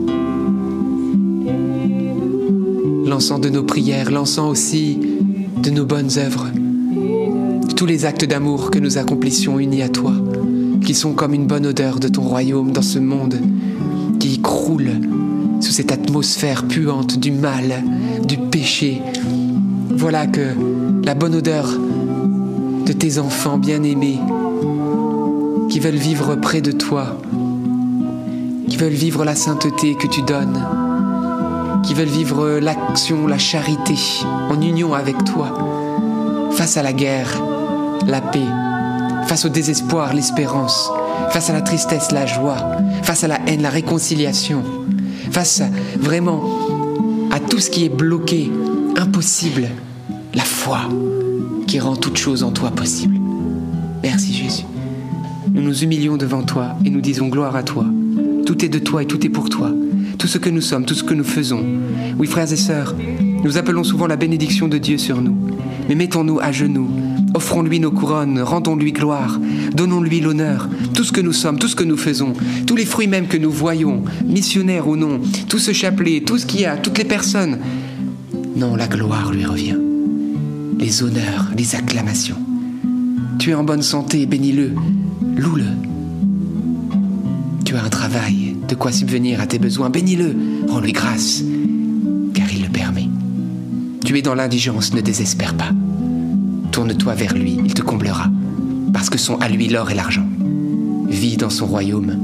L'encens 3.07 3.41
de 3.41 3.49
nos 3.49 3.62
prières, 3.62 4.11
l'encens 4.11 4.51
aussi 4.51 4.99
de 5.62 5.70
nos 5.70 5.85
bonnes 5.85 6.11
œuvres, 6.18 6.47
tous 7.75 7.87
les 7.87 8.05
actes 8.05 8.25
d'amour 8.25 8.70
que 8.70 8.79
nous 8.79 8.99
accomplissions 8.99 9.59
unis 9.59 9.83
à 9.83 9.89
toi, 9.89 10.12
qui 10.85 10.95
sont 10.95 11.14
comme 11.14 11.35
une 11.35 11.47
bonne 11.47 11.66
odeur 11.66 11.99
de 11.99 12.09
ton 12.09 12.23
royaume 12.23 12.73
dans 12.73 12.83
ce 12.83 12.99
monde 12.99 13.41
qui 14.20 14.41
croule 14.41 14.91
sous 15.61 15.73
cette 15.73 15.93
atmosphère 15.93 16.64
puante 16.68 17.18
du 17.18 17.33
mal, 17.33 17.83
du 18.29 18.37
péché. 18.37 19.01
Voilà 19.91 20.27
que 20.27 20.55
la 21.05 21.14
bonne 21.14 21.35
odeur 21.35 21.68
de 22.87 22.93
tes 22.93 23.18
enfants 23.18 23.59
bien-aimés 23.59 24.18
qui 25.73 25.81
veulent 25.81 25.95
vivre 25.95 26.35
près 26.35 26.61
de 26.61 26.70
toi, 26.70 27.18
qui 28.68 28.77
veulent 28.77 28.93
vivre 28.93 29.25
la 29.25 29.35
sainteté 29.35 29.95
que 29.95 30.07
tu 30.07 30.20
donnes, 30.20 30.62
qui 31.83 31.95
veulent 31.95 32.09
vivre 32.09 32.59
l'action, 32.61 33.27
la 33.27 33.39
charité 33.39 33.95
en 34.51 34.61
union 34.61 34.93
avec 34.93 35.25
toi, 35.25 36.51
face 36.51 36.77
à 36.77 36.83
la 36.83 36.93
guerre, 36.93 37.43
la 38.07 38.20
paix, 38.20 38.45
face 39.29 39.47
au 39.47 39.49
désespoir, 39.49 40.12
l'espérance, 40.12 40.91
face 41.31 41.49
à 41.49 41.55
la 41.55 41.62
tristesse, 41.62 42.12
la 42.12 42.27
joie, 42.27 42.59
face 43.03 43.25
à 43.25 43.29
la 43.29 43.41
haine, 43.47 43.62
la 43.62 43.70
réconciliation, 43.70 44.62
face 45.31 45.62
vraiment 45.99 46.45
à 47.31 47.41
tout 47.41 47.61
ce 47.61 47.70
qui 47.70 47.87
est 47.87 47.97
bloqué, 47.97 48.53
impossible, 48.99 49.70
la 50.35 50.45
foi 50.45 50.81
qui 51.66 51.81
rend 51.81 51.97
toute 51.97 52.18
chose 52.18 52.43
en 52.43 52.51
toi 52.51 52.73
possible. 52.73 53.18
Merci 54.03 54.35
Jésus. 54.35 54.64
Nous 55.55 55.61
nous 55.61 55.82
humilions 55.82 56.16
devant 56.16 56.42
toi 56.42 56.76
et 56.84 56.88
nous 56.88 57.03
disons 57.03 57.28
gloire 57.28 57.57
à 57.57 57.62
toi. 57.62 57.84
Tout 58.46 58.64
est 58.64 58.70
de 58.70 58.78
toi 58.78 59.03
et 59.03 59.07
tout 59.07 59.24
est 59.26 59.28
pour 59.28 59.50
toi. 59.50 59.70
Tout 60.18 60.26
ce 60.26 60.38
que 60.38 60.48
nous 60.48 60.62
sommes, 60.62 60.86
tout 60.86 60.94
ce 60.94 61.05
que 61.05 61.12
nous 61.12 61.24
faisons. 61.24 61.62
Oui, 62.18 62.26
frères 62.26 62.50
et 62.50 62.57
sœurs, 62.57 62.94
nous 63.44 63.59
appelons 63.59 63.84
souvent 63.84 64.07
la 64.07 64.16
bénédiction 64.16 64.66
de 64.66 64.78
Dieu 64.78 64.96
sur 64.96 65.20
nous. 65.20 65.36
Mais 65.88 65.94
mettons-nous 65.94 66.40
à 66.40 66.53
genoux, 66.53 66.88
offrons-lui 67.34 67.80
nos 67.80 67.90
couronnes, 67.90 68.40
rendons-lui 68.40 68.92
gloire, 68.92 69.38
donnons-lui 69.74 70.20
l'honneur, 70.20 70.70
tout 70.94 71.05
ce 71.05 71.12
que 71.12 71.20
nous 71.20 71.32
sommes, 71.32 71.59
tout 71.59 71.68
ce 71.68 71.76
que 71.76 71.84
nous 71.84 71.98
faisons, 71.98 72.32
tous 72.66 72.76
les 72.76 72.86
fruits 72.86 73.07
même 73.07 73.26
que 73.26 73.36
nous 73.36 73.50
voyons, 73.50 74.05
missionnaires 74.24 74.88
ou 74.88 74.96
non, 74.96 75.20
tout 75.48 75.59
ce 75.59 75.72
chapelet, 75.72 76.22
tout 76.24 76.38
ce 76.38 76.46
qu'il 76.46 76.61
y 76.61 76.66
a, 76.66 76.78
toutes 76.78 76.98
les 76.98 77.05
personnes. 77.05 77.59
Non, 78.57 78.74
la 78.74 78.86
gloire 78.86 79.32
lui 79.32 79.44
revient. 79.44 79.76
Les 80.78 81.03
honneurs, 81.03 81.50
les 81.57 81.74
acclamations. 81.74 82.38
Tu 83.38 83.50
es 83.50 83.55
en 83.55 83.64
bonne 83.64 83.82
santé, 83.82 84.24
bénis-le, 84.24 84.72
loue-le. 85.37 85.64
Tu 87.64 87.76
as 87.76 87.85
un 87.85 87.89
travail, 87.89 88.57
de 88.68 88.74
quoi 88.74 88.93
subvenir 88.93 89.41
à 89.41 89.47
tes 89.47 89.59
besoins, 89.59 89.91
bénis-le, 89.91 90.35
rends-lui 90.68 90.93
grâce, 90.93 91.43
car 92.35 92.53
il 92.53 92.62
le 92.62 92.68
permet. 92.68 93.09
Tu 94.05 94.18
es 94.18 94.22
dans 94.22 94.35
l'indigence, 94.35 94.93
ne 94.95 95.01
désespère 95.01 95.55
pas. 95.55 95.70
Tourne-toi 96.70 97.14
vers 97.14 97.35
lui, 97.35 97.59
il 97.64 97.74
te 97.74 97.83
comblera, 97.83 98.30
parce 98.93 99.11
que 99.11 99.18
sont 99.18 99.37
à 99.37 99.49
lui 99.49 99.68
l'or 99.68 99.91
et 99.91 99.95
l'argent. 99.95 100.26
Vis 101.09 101.37
dans 101.37 101.51
son 101.51 101.66
royaume, 101.66 102.16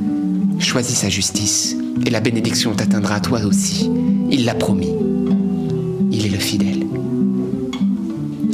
choisis 0.59 0.99
sa 0.99 1.09
justice, 1.09 1.77
et 2.05 2.11
la 2.11 2.21
bénédiction 2.21 2.75
t'atteindra 2.75 3.21
toi 3.21 3.45
aussi. 3.45 3.91
Il 4.31 4.45
l'a 4.45 4.55
promis. 4.55 4.93
Il 6.11 6.27
est 6.27 6.31
le 6.31 6.39
fidèle. 6.39 6.87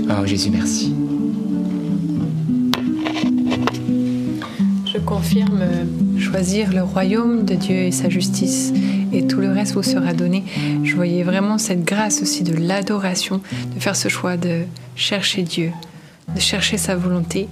Oh 0.08 0.26
Jésus, 0.26 0.50
merci. 0.50 0.93
Confirme 5.14 5.60
euh, 5.62 6.18
choisir 6.18 6.72
le 6.72 6.82
royaume 6.82 7.44
de 7.44 7.54
Dieu 7.54 7.76
et 7.76 7.92
sa 7.92 8.08
justice 8.08 8.72
et 9.12 9.24
tout 9.28 9.38
le 9.38 9.52
reste 9.52 9.74
vous 9.74 9.84
sera 9.84 10.12
donné. 10.12 10.42
Je 10.82 10.96
voyais 10.96 11.22
vraiment 11.22 11.56
cette 11.56 11.84
grâce 11.84 12.20
aussi 12.20 12.42
de 12.42 12.52
l'adoration, 12.52 13.40
de 13.72 13.80
faire 13.80 13.94
ce 13.94 14.08
choix 14.08 14.36
de 14.36 14.62
chercher 14.96 15.42
Dieu, 15.42 15.70
de 16.34 16.40
chercher 16.40 16.78
sa 16.78 16.96
volonté 16.96 17.46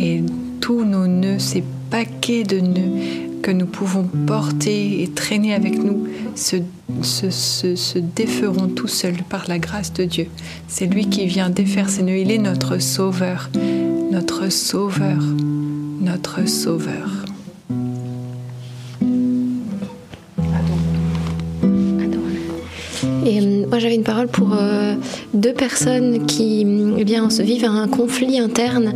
et 0.00 0.22
tous 0.60 0.84
nos 0.84 1.08
nœuds, 1.08 1.40
ces 1.40 1.64
paquets 1.90 2.44
de 2.44 2.60
nœuds 2.60 3.40
que 3.42 3.50
nous 3.50 3.66
pouvons 3.66 4.04
porter 4.04 5.02
et 5.02 5.08
traîner 5.08 5.54
avec 5.54 5.76
nous 5.76 6.06
se, 6.36 6.58
se, 7.02 7.98
déferont 7.98 8.68
tout 8.68 8.86
seuls 8.86 9.24
par 9.28 9.48
la 9.48 9.58
grâce 9.58 9.92
de 9.92 10.04
Dieu. 10.04 10.28
C'est 10.68 10.86
lui 10.86 11.08
qui 11.08 11.26
vient 11.26 11.50
défaire 11.50 11.90
ces 11.90 12.04
nœuds. 12.04 12.18
Il 12.18 12.30
est 12.30 12.38
notre 12.38 12.78
sauveur, 12.78 13.50
notre 14.12 14.50
sauveur, 14.52 15.18
notre 16.00 16.48
sauveur. 16.48 17.24
Et 23.26 23.40
euh, 23.40 23.66
moi 23.68 23.78
j'avais 23.78 23.94
une 23.94 24.04
parole 24.04 24.28
pour 24.28 24.54
euh, 24.54 24.94
deux 25.34 25.52
personnes 25.52 26.24
qui 26.26 26.64
eh 26.96 27.04
bien, 27.04 27.28
se 27.30 27.42
vivent 27.42 27.64
un 27.64 27.86
conflit 27.88 28.38
interne 28.38 28.94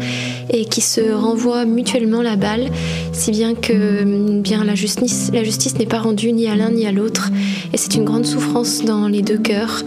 et 0.51 0.65
qui 0.65 0.81
se 0.81 1.13
renvoient 1.13 1.65
mutuellement 1.65 2.23
la 2.23 2.37
balle, 2.37 2.71
si 3.13 3.31
bien 3.31 3.55
que 3.55 3.73
eh 3.73 4.41
bien, 4.41 4.65
la 4.65 4.75
justice, 4.75 5.31
la 5.33 5.45
justice 5.45 5.79
n'est 5.79 5.87
pas 5.87 6.01
rendue 6.01 6.33
ni 6.33 6.47
à 6.47 6.57
l'un 6.57 6.71
ni 6.71 6.87
à 6.87 6.93
l'autre. 6.93 7.31
Et 7.73 7.77
c'est 7.77 7.95
une 7.95 8.05
grande 8.05 8.27
souffrance 8.27 8.85
dans 8.85 9.09
les 9.09 9.23
deux 9.23 9.39
cœurs. 9.39 9.83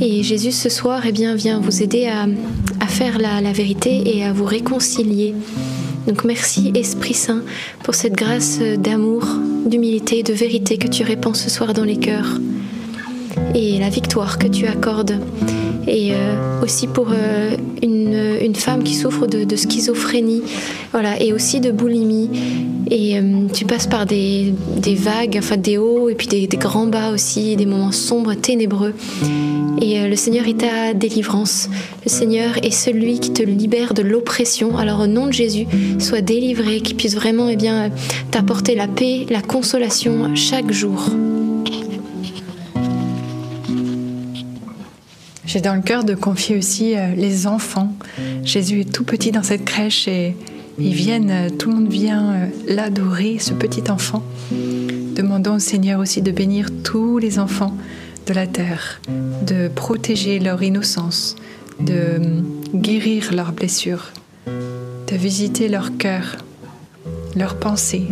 Et 0.00 0.22
Jésus, 0.22 0.52
ce 0.52 0.68
soir, 0.68 1.02
eh 1.06 1.12
bien, 1.12 1.34
vient 1.34 1.60
vous 1.60 1.82
aider 1.82 2.06
à, 2.06 2.26
faire 2.88 3.18
la 3.18 3.52
vérité 3.52 4.16
et 4.16 4.24
à 4.24 4.32
vous 4.32 4.46
réconcilier. 4.46 5.34
Donc 6.06 6.24
merci 6.24 6.72
Esprit 6.74 7.14
Saint 7.14 7.42
pour 7.82 7.94
cette 7.94 8.14
grâce 8.14 8.58
d'amour, 8.58 9.26
d'humilité, 9.66 10.22
de 10.22 10.32
vérité 10.32 10.78
que 10.78 10.86
tu 10.86 11.02
répands 11.02 11.34
ce 11.34 11.50
soir 11.50 11.74
dans 11.74 11.84
les 11.84 11.96
cœurs 11.96 12.38
et 13.54 13.78
la 13.78 13.88
victoire 13.88 14.38
que 14.38 14.46
tu 14.46 14.66
accordes. 14.66 15.20
Et 15.86 16.12
euh, 16.12 16.62
aussi 16.62 16.86
pour 16.86 17.08
euh, 17.10 17.56
une, 17.82 18.54
femme 18.54 18.82
qui 18.82 18.94
souffre 18.94 19.26
de, 19.26 19.56
schizophrénie, 19.56 20.42
voilà, 20.92 21.20
et 21.20 21.32
aussi 21.32 21.60
de 21.60 21.70
boulimie. 21.70 22.30
Et 22.90 23.18
euh, 23.18 23.46
tu 23.52 23.64
passes 23.64 23.86
par 23.86 24.06
des, 24.06 24.54
vagues, 24.96 25.36
enfin 25.38 25.56
des 25.56 25.76
hauts 25.78 26.08
et 26.08 26.14
puis 26.14 26.26
des, 26.26 26.48
grands 26.56 26.86
bas 26.86 27.10
aussi, 27.10 27.54
des 27.56 27.66
moments 27.66 27.92
sombres, 27.92 28.34
ténébreux. 28.34 28.94
Et 29.80 30.08
le 30.08 30.16
Seigneur 30.16 30.48
est 30.48 30.60
ta 30.60 30.94
délivrance. 30.94 31.68
Le 32.04 32.10
Seigneur 32.10 32.56
est 32.62 32.70
celui 32.70 33.20
qui 33.20 33.32
te 33.32 33.42
libère 33.42 33.92
de 33.92 34.02
l'oppression. 34.02 34.78
Alors 34.78 35.00
au 35.00 35.06
nom 35.06 35.26
de 35.26 35.32
Jésus, 35.32 35.66
sois 35.98 36.22
délivré, 36.22 36.80
qu'il 36.80 36.96
puisse 36.96 37.14
vraiment 37.14 37.48
eh 37.48 37.56
bien, 37.56 37.90
t'apporter 38.30 38.74
la 38.74 38.88
paix, 38.88 39.26
la 39.28 39.42
consolation 39.42 40.34
chaque 40.34 40.72
jour. 40.72 41.10
J'ai 45.46 45.60
dans 45.60 45.74
le 45.74 45.82
cœur 45.82 46.04
de 46.04 46.14
confier 46.14 46.56
aussi 46.56 46.96
euh, 46.96 47.14
les 47.14 47.46
enfants. 47.46 47.92
Jésus 48.44 48.80
est 48.80 48.92
tout 48.92 49.04
petit 49.04 49.30
dans 49.30 49.42
cette 49.42 49.64
crèche 49.64 50.08
et 50.08 50.34
ils 50.78 50.92
viennent, 50.92 51.30
euh, 51.30 51.48
tout 51.48 51.70
le 51.70 51.76
monde 51.76 51.88
vient 51.88 52.32
euh, 52.32 52.46
l'adorer, 52.68 53.38
ce 53.38 53.54
petit 53.54 53.90
enfant. 53.90 54.22
Demandons 54.50 55.54
au 55.54 55.58
Seigneur 55.58 56.00
aussi 56.00 56.20
de 56.20 56.30
bénir 56.30 56.68
tous 56.84 57.16
les 57.18 57.38
enfants 57.38 57.74
de 58.26 58.34
la 58.34 58.46
terre, 58.46 59.00
de 59.46 59.68
protéger 59.68 60.38
leur 60.38 60.62
innocence, 60.62 61.36
de 61.80 61.94
euh, 61.94 62.18
guérir 62.74 63.32
leurs 63.32 63.52
blessures, 63.52 64.12
de 64.46 65.16
visiter 65.16 65.68
leur 65.68 65.96
cœur, 65.96 66.36
leurs 67.36 67.56
pensées, 67.56 68.06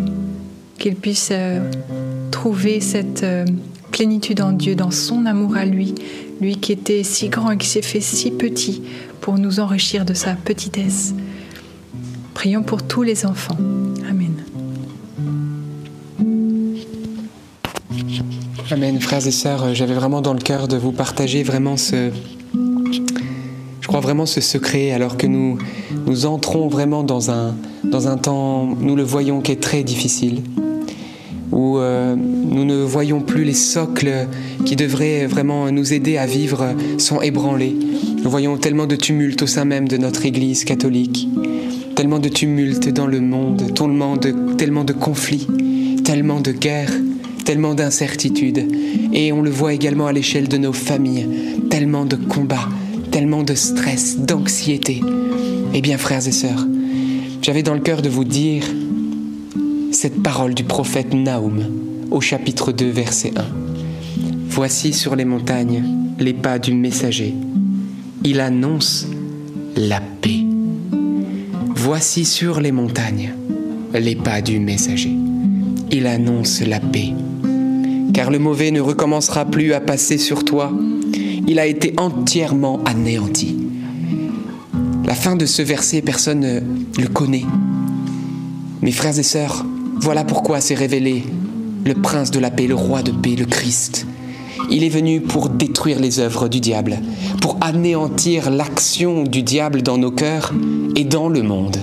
qu'ils 0.79 0.97
puissent 0.97 1.33
trouver 2.31 2.81
cette 2.81 3.25
plénitude 3.95 4.41
en 4.41 4.51
Dieu, 4.51 4.75
dans 4.75 4.91
son 4.91 5.25
amour 5.25 5.57
à 5.57 5.65
lui, 5.65 5.95
lui 6.41 6.57
qui 6.57 6.73
était 6.73 7.05
si 7.05 7.29
grand 7.29 7.53
et 7.53 7.57
qui 7.57 7.69
s'est 7.69 7.81
fait 7.81 8.01
si 8.01 8.33
petit 8.33 8.83
pour 9.21 9.39
nous 9.39 9.61
enrichir 9.61 10.05
de 10.05 10.15
sa 10.15 10.35
petitesse. 10.35 11.15
Prions 12.35 12.65
pour 12.65 12.83
tous 12.83 13.05
les 13.05 13.25
enfants. 13.25 13.57
Amen. 14.11 14.35
Amen, 18.73 19.01
frères 19.01 19.25
et 19.25 19.31
sœurs. 19.31 19.77
J'avais 19.77 19.95
vraiment 19.95 20.23
dans 20.23 20.35
le 20.35 20.41
cœur 20.41 20.67
de 20.67 20.77
vous 20.77 20.91
partager 20.91 21.45
vraiment 21.45 21.77
ce, 21.77 22.11
je 23.81 23.87
crois 23.87 24.01
vraiment 24.01 24.27
ce 24.27 24.41
secret, 24.41 24.91
alors 24.91 25.17
que 25.17 25.29
nous 25.29 25.59
nous 26.05 26.27
entrons 26.27 26.67
vraiment 26.67 27.05
dans 27.05 27.31
un 27.31 27.55
dans 27.85 28.09
un 28.09 28.17
temps, 28.17 28.75
nous 28.81 28.97
le 28.97 29.05
voyons, 29.05 29.41
qui 29.41 29.53
est 29.53 29.63
très 29.63 29.85
difficile, 29.85 30.43
où 31.65 31.79
euh, 31.79 32.15
nous 32.17 32.65
ne 32.65 32.83
voyons 32.83 33.21
plus 33.21 33.45
les 33.45 33.55
socles 33.55 34.29
qui 34.67 34.77
devraient 34.77 35.27
vraiment 35.27 35.71
nous 35.71 35.95
aider 35.95 36.19
à 36.19 36.27
vivre 36.27 36.75
sont 36.99 37.23
ébranlés. 37.23 37.75
Nous 38.23 38.31
voyons 38.31 38.59
tellement 38.59 38.87
de 38.87 38.97
tumulte 38.97 39.43
au 39.43 39.47
sein 39.47 39.65
même 39.65 39.89
de 39.89 39.97
notre 39.97 40.27
Église 40.27 40.65
catholique, 40.65 41.29
tellement 41.95 42.19
de 42.19 42.29
tumulte 42.29 42.89
dans 42.91 43.07
le 43.07 43.21
monde, 43.21 43.73
tellement 43.75 44.17
de, 44.17 44.35
tellement 44.57 44.85
de 44.85 44.93
conflits, 44.93 45.47
tellement 46.05 46.41
de 46.41 46.53
guerres, 46.53 46.93
tellement 47.45 47.75
d'incertitudes. 47.75 48.67
Et 49.13 49.33
on 49.33 49.41
le 49.41 49.51
voit 49.51 49.73
également 49.73 50.07
à 50.07 50.13
l'échelle 50.13 50.49
de 50.49 50.59
nos 50.59 50.73
familles, 50.73 51.29
tellement 51.71 52.05
de 52.05 52.17
combats, 52.17 52.69
tellement 53.11 53.43
de 53.43 53.55
stress, 53.55 54.19
d'anxiété. 54.19 55.01
Eh 55.73 55.81
bien, 55.81 55.97
frères 55.97 56.27
et 56.29 56.33
sœurs, 56.33 56.67
j'avais 57.41 57.63
dans 57.63 57.75
le 57.75 57.81
cœur 57.81 58.03
de 58.03 58.09
vous 58.09 58.25
dire 58.25 58.65
cette 59.95 60.23
parole 60.23 60.55
du 60.55 60.65
prophète 60.65 61.15
Naoum 61.15 61.63
au 62.11 62.21
chapitre 62.21 62.73
2, 62.73 62.91
verset 62.91 63.33
1. 63.37 63.45
Voici 64.49 64.93
sur 64.93 65.15
les 65.15 65.25
montagnes 65.25 65.85
les 66.19 66.33
pas 66.33 66.59
du 66.59 66.75
messager. 66.75 67.33
Il 68.25 68.41
annonce 68.41 69.07
la 69.77 70.01
paix. 70.01 70.45
Voici 71.77 72.25
sur 72.25 72.61
les 72.61 72.73
montagnes 72.73 73.35
les 73.95 74.17
pas 74.17 74.43
du 74.43 74.59
messager. 74.59 75.15
Il 75.93 76.09
annonce 76.09 76.61
la 76.61 76.81
paix. 76.81 77.13
Car 78.13 78.31
le 78.31 78.41
mauvais 78.41 78.73
ne 78.73 78.81
recommencera 78.81 79.45
plus 79.45 79.73
à 79.75 79.81
passer 79.81 80.19
sur 80.19 80.45
toi. 80.45 80.73
Il 81.47 81.59
a 81.61 81.67
été 81.67 81.95
entièrement 81.99 82.83
anéanti. 82.85 83.57
La 85.07 85.15
fin 85.15 85.37
de 85.37 85.47
ce 85.47 85.63
verset, 85.63 86.03
personne 86.03 86.41
ne 86.41 86.61
le 87.01 87.09
connaît. 87.09 87.45
Mes 88.83 88.93
frères 88.93 89.19
et 89.19 89.23
sœurs, 89.23 89.65
voilà 90.05 90.23
pourquoi 90.23 90.61
s'est 90.61 90.75
révélé 90.75 91.25
le 91.87 91.95
prince 91.95 92.31
de 92.31 92.39
la 92.39 92.51
paix, 92.51 92.67
le 92.67 92.75
roi 92.75 93.01
de 93.01 93.11
paix, 93.11 93.37
le 93.37 93.47
Christ. 93.47 94.07
Il 94.71 94.85
est 94.85 94.91
venu 94.91 95.23
pour 95.23 95.49
détruire 95.49 95.99
les 95.99 96.19
œuvres 96.19 96.47
du 96.47 96.61
diable, 96.61 96.99
pour 97.41 97.57
anéantir 97.63 98.51
l'action 98.51 99.23
du 99.23 99.43
diable 99.43 99.81
dans 99.81 99.97
nos 99.97 100.11
cœurs 100.11 100.53
et 100.95 101.05
dans 101.05 101.31
le 101.31 101.41
monde. 101.41 101.79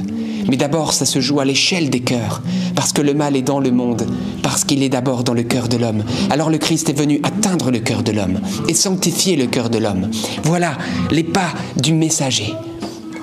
Mais 0.48 0.56
d'abord, 0.56 0.94
ça 0.94 1.08
se 1.08 1.20
joue 1.20 1.40
à 1.40 1.46
l'échelle 1.46 1.90
des 1.90 2.02
cœurs, 2.02 2.44
parce 2.76 2.94
que 2.94 3.02
le 3.02 3.16
mal 3.16 3.36
est 3.36 3.42
dans 3.42 3.60
le 3.60 3.72
monde, 3.72 4.06
parce 4.44 4.66
qu'il 4.66 4.84
est 4.84 4.90
d'abord 4.90 5.24
dans 5.24 5.34
le 5.34 5.42
cœur 5.42 5.68
de 5.68 5.78
l'homme. 5.78 6.04
Alors 6.30 6.52
le 6.52 6.60
Christ 6.60 6.90
est 6.90 7.00
venu 7.00 7.22
atteindre 7.24 7.72
le 7.72 7.80
cœur 7.80 8.04
de 8.04 8.12
l'homme 8.12 8.40
et 8.70 8.76
sanctifier 8.76 9.36
le 9.36 9.48
cœur 9.48 9.72
de 9.72 9.80
l'homme. 9.80 10.12
Voilà 10.44 10.78
les 11.10 11.24
pas 11.24 11.50
du 11.76 11.94
messager. 11.94 12.54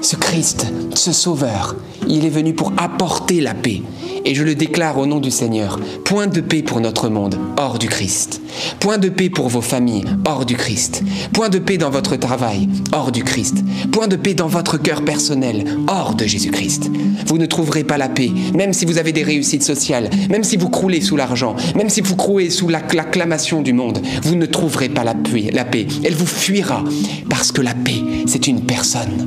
Ce 0.00 0.16
Christ, 0.16 0.66
ce 0.94 1.12
Sauveur, 1.12 1.76
il 2.08 2.24
est 2.24 2.30
venu 2.30 2.52
pour 2.52 2.72
apporter 2.78 3.40
la 3.40 3.54
paix. 3.54 3.82
Et 4.30 4.34
je 4.34 4.42
le 4.44 4.54
déclare 4.54 4.98
au 4.98 5.06
nom 5.06 5.20
du 5.20 5.30
Seigneur, 5.30 5.80
point 6.04 6.26
de 6.26 6.42
paix 6.42 6.60
pour 6.62 6.80
notre 6.80 7.08
monde, 7.08 7.36
hors 7.56 7.78
du 7.78 7.88
Christ. 7.88 8.42
Point 8.78 8.98
de 8.98 9.08
paix 9.08 9.30
pour 9.30 9.48
vos 9.48 9.62
familles, 9.62 10.04
hors 10.26 10.44
du 10.44 10.54
Christ. 10.54 11.02
Point 11.32 11.48
de 11.48 11.58
paix 11.58 11.78
dans 11.78 11.88
votre 11.88 12.14
travail, 12.16 12.68
hors 12.92 13.10
du 13.10 13.24
Christ. 13.24 13.64
Point 13.90 14.06
de 14.06 14.16
paix 14.16 14.34
dans 14.34 14.46
votre 14.46 14.76
cœur 14.76 15.02
personnel, 15.02 15.64
hors 15.88 16.14
de 16.14 16.26
Jésus-Christ. 16.26 16.90
Vous 17.26 17.38
ne 17.38 17.46
trouverez 17.46 17.84
pas 17.84 17.96
la 17.96 18.10
paix, 18.10 18.30
même 18.54 18.74
si 18.74 18.84
vous 18.84 18.98
avez 18.98 19.12
des 19.12 19.22
réussites 19.22 19.62
sociales, 19.62 20.10
même 20.28 20.44
si 20.44 20.58
vous 20.58 20.68
croulez 20.68 21.00
sous 21.00 21.16
l'argent, 21.16 21.56
même 21.74 21.88
si 21.88 22.02
vous 22.02 22.14
croulez 22.14 22.50
sous 22.50 22.68
la- 22.68 22.82
l'acclamation 22.92 23.62
du 23.62 23.72
monde, 23.72 24.00
vous 24.24 24.34
ne 24.34 24.44
trouverez 24.44 24.90
pas 24.90 25.04
la 25.04 25.14
paix, 25.14 25.48
la 25.54 25.64
paix. 25.64 25.86
Elle 26.04 26.14
vous 26.14 26.26
fuira, 26.26 26.84
parce 27.30 27.50
que 27.50 27.62
la 27.62 27.72
paix, 27.72 28.02
c'est 28.26 28.46
une 28.46 28.60
personne, 28.60 29.24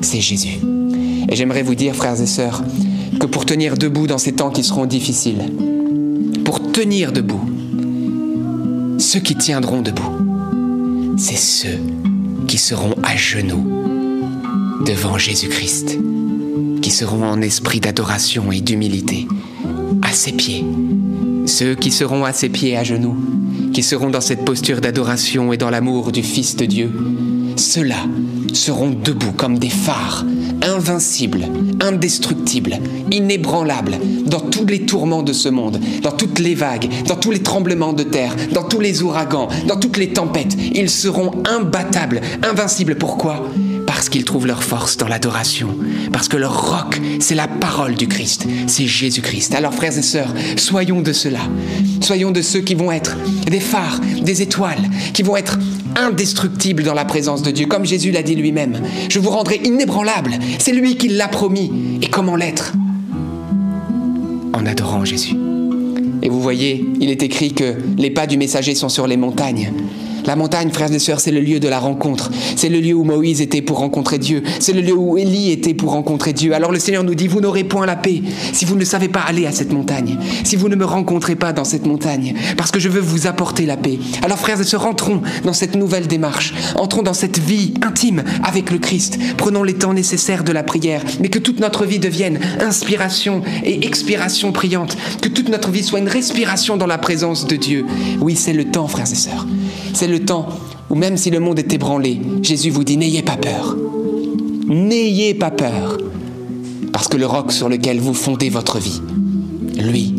c'est 0.00 0.20
Jésus. 0.20 0.58
Et 1.28 1.36
j'aimerais 1.36 1.62
vous 1.62 1.76
dire, 1.76 1.94
frères 1.94 2.20
et 2.20 2.26
sœurs, 2.26 2.64
que 3.20 3.26
pour 3.26 3.44
tenir 3.44 3.76
debout 3.76 4.06
dans 4.06 4.18
ces 4.18 4.32
temps 4.32 4.50
qui 4.50 4.64
seront 4.64 4.86
difficiles, 4.86 5.42
pour 6.44 6.72
tenir 6.72 7.12
debout, 7.12 7.44
ceux 8.98 9.20
qui 9.20 9.36
tiendront 9.36 9.82
debout, 9.82 11.16
c'est 11.18 11.36
ceux 11.36 11.78
qui 12.48 12.56
seront 12.56 12.94
à 13.02 13.16
genoux 13.16 13.62
devant 14.86 15.18
Jésus-Christ, 15.18 15.98
qui 16.80 16.90
seront 16.90 17.24
en 17.24 17.42
esprit 17.42 17.80
d'adoration 17.80 18.50
et 18.52 18.62
d'humilité, 18.62 19.28
à 20.00 20.12
ses 20.12 20.32
pieds. 20.32 20.64
Ceux 21.44 21.74
qui 21.74 21.90
seront 21.90 22.24
à 22.24 22.32
ses 22.32 22.48
pieds 22.48 22.76
à 22.78 22.84
genoux, 22.84 23.16
qui 23.74 23.82
seront 23.82 24.08
dans 24.08 24.22
cette 24.22 24.46
posture 24.46 24.80
d'adoration 24.80 25.52
et 25.52 25.58
dans 25.58 25.70
l'amour 25.70 26.10
du 26.10 26.22
Fils 26.22 26.56
de 26.56 26.64
Dieu, 26.64 26.90
ceux-là 27.56 28.06
seront 28.56 28.90
debout 28.90 29.32
comme 29.32 29.58
des 29.58 29.70
phares, 29.70 30.24
invincibles, 30.62 31.46
indestructibles, 31.80 32.78
inébranlables, 33.10 33.98
dans 34.26 34.40
tous 34.40 34.66
les 34.66 34.86
tourments 34.86 35.22
de 35.22 35.32
ce 35.32 35.48
monde, 35.48 35.80
dans 36.02 36.12
toutes 36.12 36.38
les 36.38 36.54
vagues, 36.54 36.88
dans 37.06 37.16
tous 37.16 37.30
les 37.30 37.42
tremblements 37.42 37.92
de 37.92 38.02
terre, 38.02 38.34
dans 38.52 38.64
tous 38.64 38.80
les 38.80 39.02
ouragans, 39.02 39.48
dans 39.66 39.78
toutes 39.78 39.96
les 39.96 40.12
tempêtes. 40.12 40.56
Ils 40.74 40.90
seront 40.90 41.32
imbattables, 41.44 42.20
invincibles. 42.42 42.96
Pourquoi? 42.96 43.48
Parce 43.86 44.08
qu'ils 44.08 44.24
trouvent 44.24 44.46
leur 44.46 44.62
force 44.62 44.96
dans 44.96 45.08
l'adoration, 45.08 45.76
parce 46.12 46.28
que 46.28 46.36
leur 46.36 46.70
roc, 46.70 47.00
c'est 47.18 47.34
la 47.34 47.48
parole 47.48 47.94
du 47.94 48.06
Christ, 48.06 48.46
c'est 48.66 48.86
Jésus-Christ. 48.86 49.54
Alors 49.54 49.74
frères 49.74 49.98
et 49.98 50.02
sœurs, 50.02 50.32
soyons 50.56 51.02
de 51.02 51.12
cela, 51.12 51.40
soyons 52.00 52.30
de 52.30 52.40
ceux 52.40 52.60
qui 52.60 52.74
vont 52.74 52.92
être 52.92 53.16
des 53.50 53.60
phares, 53.60 54.00
des 54.22 54.42
étoiles, 54.42 54.88
qui 55.12 55.22
vont 55.22 55.36
être 55.36 55.58
indestructibles 55.96 56.82
dans 56.82 56.94
la 56.94 57.04
présence 57.04 57.42
de 57.42 57.50
Dieu, 57.50 57.66
comme 57.66 57.84
Jésus 57.84 58.10
l'a 58.10 58.22
dit 58.22 58.34
lui-même. 58.34 58.80
Je 59.08 59.18
vous 59.18 59.30
rendrai 59.30 59.60
inébranlable, 59.64 60.32
c'est 60.58 60.72
lui 60.72 60.96
qui 60.96 61.08
l'a 61.08 61.28
promis. 61.28 61.98
Et 62.02 62.06
comment 62.06 62.36
l'être 62.36 62.72
En 64.54 64.66
adorant 64.66 65.04
Jésus. 65.04 65.34
Et 66.22 66.28
vous 66.28 66.40
voyez, 66.40 66.84
il 67.00 67.10
est 67.10 67.22
écrit 67.22 67.52
que 67.52 67.76
les 67.96 68.10
pas 68.10 68.26
du 68.26 68.36
messager 68.36 68.74
sont 68.74 68.88
sur 68.88 69.06
les 69.06 69.16
montagnes. 69.16 69.72
La 70.26 70.36
montagne, 70.36 70.70
frères 70.70 70.92
et 70.92 70.98
sœurs, 70.98 71.20
c'est 71.20 71.30
le 71.30 71.40
lieu 71.40 71.60
de 71.60 71.68
la 71.68 71.78
rencontre. 71.78 72.30
C'est 72.56 72.68
le 72.68 72.80
lieu 72.80 72.94
où 72.94 73.04
Moïse 73.04 73.40
était 73.40 73.62
pour 73.62 73.78
rencontrer 73.78 74.18
Dieu. 74.18 74.42
C'est 74.58 74.72
le 74.72 74.80
lieu 74.80 74.94
où 74.94 75.16
Élie 75.16 75.50
était 75.50 75.74
pour 75.74 75.92
rencontrer 75.92 76.32
Dieu. 76.32 76.54
Alors 76.54 76.72
le 76.72 76.78
Seigneur 76.78 77.04
nous 77.04 77.14
dit, 77.14 77.28
vous 77.28 77.40
n'aurez 77.40 77.64
point 77.64 77.86
la 77.86 77.96
paix 77.96 78.22
si 78.52 78.64
vous 78.64 78.76
ne 78.76 78.84
savez 78.84 79.08
pas 79.08 79.20
aller 79.20 79.46
à 79.46 79.52
cette 79.52 79.72
montagne, 79.72 80.18
si 80.44 80.56
vous 80.56 80.68
ne 80.68 80.76
me 80.76 80.84
rencontrez 80.84 81.36
pas 81.36 81.52
dans 81.52 81.64
cette 81.64 81.86
montagne, 81.86 82.34
parce 82.56 82.70
que 82.70 82.80
je 82.80 82.88
veux 82.88 83.00
vous 83.00 83.26
apporter 83.26 83.66
la 83.66 83.76
paix. 83.76 83.98
Alors 84.22 84.38
frères 84.38 84.60
et 84.60 84.64
sœurs, 84.64 84.86
entrons 84.86 85.22
dans 85.44 85.52
cette 85.52 85.76
nouvelle 85.76 86.06
démarche. 86.06 86.54
Entrons 86.76 87.02
dans 87.02 87.14
cette 87.14 87.38
vie 87.38 87.74
intime 87.82 88.22
avec 88.44 88.70
le 88.70 88.78
Christ. 88.78 89.18
Prenons 89.36 89.62
les 89.62 89.74
temps 89.74 89.94
nécessaires 89.94 90.44
de 90.44 90.52
la 90.52 90.62
prière, 90.62 91.02
mais 91.20 91.28
que 91.28 91.38
toute 91.38 91.60
notre 91.60 91.84
vie 91.84 91.98
devienne 91.98 92.38
inspiration 92.60 93.42
et 93.64 93.86
expiration 93.86 94.52
priante. 94.52 94.96
Que 95.20 95.28
toute 95.28 95.48
notre 95.48 95.70
vie 95.70 95.82
soit 95.82 95.98
une 95.98 96.08
respiration 96.08 96.76
dans 96.76 96.86
la 96.86 96.98
présence 96.98 97.46
de 97.46 97.56
Dieu. 97.56 97.86
Oui, 98.20 98.36
c'est 98.36 98.52
le 98.52 98.64
temps, 98.64 98.88
frères 98.88 99.10
et 99.10 99.16
sœurs. 99.16 99.46
Le 100.10 100.24
temps 100.24 100.46
où 100.90 100.94
même 100.94 101.16
si 101.16 101.30
le 101.30 101.40
monde 101.40 101.58
est 101.58 101.72
ébranlé, 101.72 102.20
Jésus 102.42 102.70
vous 102.70 102.84
dit 102.84 102.96
n'ayez 102.96 103.22
pas 103.22 103.36
peur. 103.36 103.76
N'ayez 104.66 105.34
pas 105.34 105.50
peur. 105.50 105.98
Parce 106.92 107.08
que 107.08 107.16
le 107.16 107.26
roc 107.26 107.52
sur 107.52 107.68
lequel 107.68 108.00
vous 108.00 108.14
fondez 108.14 108.50
votre 108.50 108.78
vie, 108.78 109.00
lui, 109.78 110.14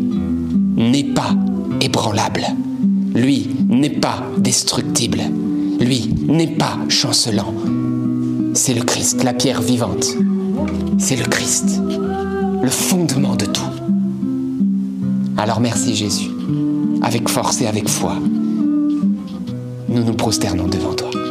n'est 0.76 1.04
pas 1.04 1.34
ébranlable. 1.80 2.44
Lui 3.14 3.48
n'est 3.68 3.90
pas 3.90 4.22
destructible. 4.38 5.20
Lui 5.80 6.14
n'est 6.28 6.54
pas 6.56 6.78
chancelant. 6.88 7.54
C'est 8.54 8.74
le 8.74 8.82
Christ, 8.82 9.22
la 9.22 9.34
pierre 9.34 9.62
vivante. 9.62 10.06
C'est 10.98 11.16
le 11.16 11.24
Christ, 11.24 11.80
le 12.62 12.70
fondement 12.70 13.36
de 13.36 13.46
tout. 13.46 13.62
Alors 15.36 15.60
merci 15.60 15.94
Jésus, 15.94 16.30
avec 17.02 17.28
force 17.28 17.60
et 17.62 17.66
avec 17.66 17.88
foi. 17.88 18.16
Nous 19.92 20.02
nous 20.02 20.14
prosternons 20.14 20.68
devant 20.68 20.94
toi. 20.94 21.21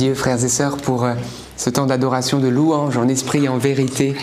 Dieu, 0.00 0.14
frères 0.14 0.42
et 0.42 0.48
sœurs, 0.48 0.78
pour 0.78 1.04
euh, 1.04 1.12
ce 1.58 1.68
temps 1.68 1.84
d'adoration, 1.84 2.38
de 2.38 2.48
louange 2.48 2.96
en 2.96 3.06
esprit 3.06 3.44
et 3.44 3.48
en 3.50 3.58
vérité. 3.58 4.14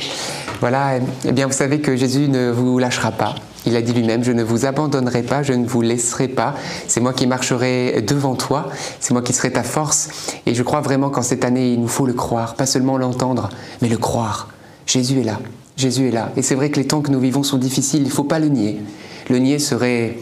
Voilà, 0.59 0.97
eh 1.23 1.31
bien 1.31 1.45
vous 1.45 1.53
savez 1.53 1.81
que 1.81 1.95
Jésus 1.95 2.29
ne 2.29 2.49
vous 2.49 2.79
lâchera 2.79 3.11
pas. 3.11 3.35
Il 3.67 3.75
a 3.75 3.83
dit 3.83 3.93
lui-même, 3.93 4.23
je 4.23 4.31
ne 4.31 4.41
vous 4.41 4.65
abandonnerai 4.65 5.21
pas, 5.21 5.43
je 5.43 5.53
ne 5.53 5.67
vous 5.67 5.83
laisserai 5.83 6.29
pas. 6.29 6.55
C'est 6.87 6.99
moi 6.99 7.13
qui 7.13 7.27
marcherai 7.27 8.01
devant 8.01 8.33
toi, 8.33 8.71
c'est 8.99 9.13
moi 9.13 9.21
qui 9.21 9.33
serai 9.33 9.51
ta 9.51 9.61
force. 9.61 10.09
Et 10.47 10.55
je 10.55 10.63
crois 10.63 10.81
vraiment 10.81 11.11
qu'en 11.11 11.21
cette 11.21 11.45
année, 11.45 11.73
il 11.73 11.79
nous 11.79 11.87
faut 11.87 12.07
le 12.07 12.13
croire, 12.13 12.55
pas 12.55 12.65
seulement 12.65 12.97
l'entendre, 12.97 13.49
mais 13.83 13.87
le 13.87 13.97
croire. 13.97 14.47
Jésus 14.87 15.19
est 15.19 15.25
là, 15.25 15.37
Jésus 15.75 16.07
est 16.07 16.11
là. 16.11 16.31
Et 16.37 16.41
c'est 16.41 16.55
vrai 16.55 16.71
que 16.71 16.79
les 16.79 16.87
temps 16.87 17.01
que 17.01 17.11
nous 17.11 17.19
vivons 17.19 17.43
sont 17.43 17.59
difficiles, 17.59 18.01
il 18.01 18.07
ne 18.07 18.11
faut 18.11 18.23
pas 18.23 18.39
le 18.39 18.47
nier. 18.47 18.81
Le 19.29 19.37
nier 19.37 19.59
serait 19.59 20.17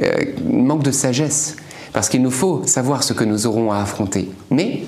euh, 0.00 0.12
manque 0.48 0.84
de 0.84 0.92
sagesse, 0.92 1.56
parce 1.94 2.08
qu'il 2.08 2.22
nous 2.22 2.32
faut 2.32 2.66
savoir 2.66 3.04
ce 3.04 3.14
que 3.14 3.24
nous 3.24 3.46
aurons 3.46 3.72
à 3.72 3.78
affronter. 3.78 4.28
Mais 4.50 4.82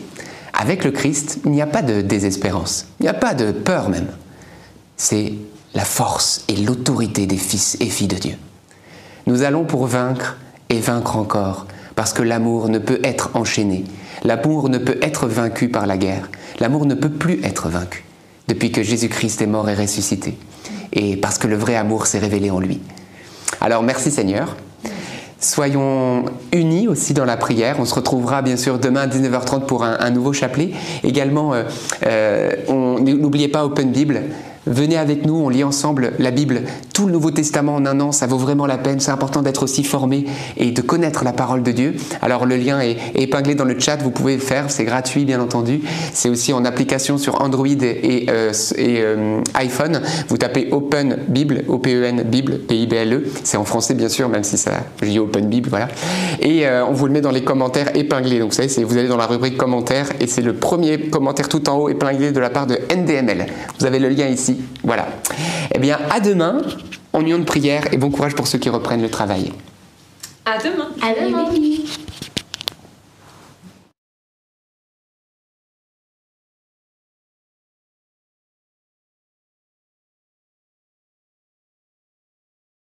avec 0.52 0.84
le 0.84 0.90
Christ, 0.90 1.38
il 1.44 1.52
n'y 1.52 1.62
a 1.62 1.66
pas 1.66 1.82
de 1.82 2.02
désespérance, 2.02 2.88
il 3.00 3.04
n'y 3.04 3.08
a 3.08 3.14
pas 3.14 3.32
de 3.32 3.52
peur 3.52 3.88
même. 3.88 4.08
C'est 4.96 5.32
la 5.74 5.84
force 5.84 6.44
et 6.48 6.56
l'autorité 6.56 7.26
des 7.26 7.36
fils 7.36 7.76
et 7.80 7.86
filles 7.86 8.08
de 8.08 8.16
Dieu. 8.16 8.34
Nous 9.26 9.42
allons 9.42 9.64
pour 9.64 9.86
vaincre 9.86 10.36
et 10.68 10.80
vaincre 10.80 11.16
encore, 11.16 11.66
parce 11.94 12.12
que 12.12 12.22
l'amour 12.22 12.68
ne 12.68 12.78
peut 12.78 13.00
être 13.04 13.30
enchaîné, 13.34 13.84
l'amour 14.24 14.68
ne 14.68 14.78
peut 14.78 14.98
être 15.00 15.28
vaincu 15.28 15.68
par 15.68 15.86
la 15.86 15.96
guerre, 15.96 16.28
l'amour 16.58 16.86
ne 16.86 16.94
peut 16.94 17.10
plus 17.10 17.40
être 17.44 17.68
vaincu 17.68 18.04
depuis 18.48 18.72
que 18.72 18.82
Jésus-Christ 18.82 19.42
est 19.42 19.46
mort 19.46 19.68
et 19.68 19.74
ressuscité, 19.74 20.36
et 20.92 21.16
parce 21.16 21.38
que 21.38 21.46
le 21.46 21.56
vrai 21.56 21.76
amour 21.76 22.06
s'est 22.06 22.18
révélé 22.18 22.50
en 22.50 22.58
lui. 22.58 22.80
Alors 23.60 23.84
merci 23.84 24.10
Seigneur. 24.10 24.56
Soyons 25.38 26.24
unis 26.52 26.88
aussi 26.88 27.12
dans 27.12 27.26
la 27.26 27.36
prière. 27.36 27.76
On 27.78 27.84
se 27.84 27.94
retrouvera 27.94 28.40
bien 28.40 28.56
sûr 28.56 28.78
demain 28.78 29.02
à 29.02 29.06
19h30 29.06 29.66
pour 29.66 29.84
un, 29.84 30.10
nouveau 30.10 30.32
chapelet. 30.32 30.70
Également, 31.04 31.52
euh, 31.52 31.64
euh, 32.06 32.50
n'oubliez 32.98 33.48
pas 33.48 33.64
Open 33.66 33.90
Bible. 33.92 34.22
Venez 34.66 34.96
avec 34.96 35.24
nous, 35.24 35.34
on 35.34 35.48
lit 35.48 35.62
ensemble 35.62 36.12
la 36.18 36.32
Bible, 36.32 36.62
tout 36.92 37.06
le 37.06 37.12
Nouveau 37.12 37.30
Testament 37.30 37.76
en 37.76 37.86
un 37.86 38.00
an, 38.00 38.10
ça 38.10 38.26
vaut 38.26 38.36
vraiment 38.36 38.66
la 38.66 38.78
peine. 38.78 38.98
C'est 38.98 39.12
important 39.12 39.42
d'être 39.42 39.62
aussi 39.62 39.84
formé 39.84 40.24
et 40.56 40.72
de 40.72 40.82
connaître 40.82 41.22
la 41.22 41.32
parole 41.32 41.62
de 41.62 41.70
Dieu. 41.70 41.94
Alors 42.20 42.46
le 42.46 42.56
lien 42.56 42.80
est, 42.80 42.96
épinglé 43.14 43.54
dans 43.54 43.64
le 43.64 43.78
chat, 43.78 43.96
vous 43.96 44.10
pouvez 44.10 44.34
le 44.34 44.40
faire, 44.40 44.68
c'est 44.70 44.84
gratuit 44.84 45.24
bien 45.24 45.40
entendu. 45.40 45.82
C'est 46.12 46.28
aussi 46.28 46.52
en 46.52 46.64
application 46.64 47.16
sur 47.16 47.40
Android 47.42 47.66
et, 47.66 48.26
euh, 48.28 48.52
euh, 48.78 49.40
iPhone. 49.54 50.00
Vous 50.28 50.36
tapez 50.36 50.68
Open 50.72 51.18
Bible, 51.28 51.62
O-P-E-N 51.68 52.24
Bible, 52.24 52.58
P-I-B-L-E. 52.58 53.22
C'est 53.44 53.56
en 53.56 53.64
français 53.64 53.94
bien 53.94 54.08
sûr, 54.08 54.28
même 54.28 54.42
si 54.42 54.58
ça, 54.58 54.72
je 55.00 55.06
dis 55.06 55.20
Open 55.20 55.46
Bible, 55.48 55.68
voilà. 55.68 55.86
Et 56.40 56.66
euh, 56.66 56.84
on 56.84 56.92
vous 56.92 57.06
le 57.06 57.12
met 57.12 57.20
dans 57.20 57.30
les 57.30 57.44
commentaires 57.44 57.94
épinglés. 57.94 58.40
Donc 58.40 58.50
vous 58.50 58.56
savez, 58.56 58.82
vous 58.82 58.96
allez 58.96 59.08
dans 59.08 59.16
la 59.16 59.26
rubrique 59.26 59.56
commentaires 59.56 60.08
et 60.18 60.26
c'est 60.26 60.42
le 60.42 60.54
premier 60.54 60.98
commentaire 60.98 61.48
tout 61.48 61.68
en 61.68 61.76
haut 61.76 61.88
épinglé 61.88 62.32
de 62.32 62.40
la 62.40 62.50
part 62.50 62.66
de 62.66 62.78
NDML. 62.92 63.46
Vous 63.78 63.86
avez 63.86 64.00
le 64.00 64.08
lien 64.08 64.26
ici. 64.26 64.55
Voilà. 64.82 65.08
Eh 65.74 65.78
bien, 65.78 65.98
à 66.10 66.20
demain 66.20 66.62
en 67.12 67.20
union 67.20 67.38
de 67.38 67.44
prière 67.44 67.92
et 67.92 67.96
bon 67.96 68.10
courage 68.10 68.34
pour 68.34 68.46
ceux 68.46 68.58
qui 68.58 68.68
reprennent 68.68 69.02
le 69.02 69.10
travail. 69.10 69.52
À 70.44 70.58
demain. 70.58 70.88
À 71.02 71.24
demain. 71.24 71.44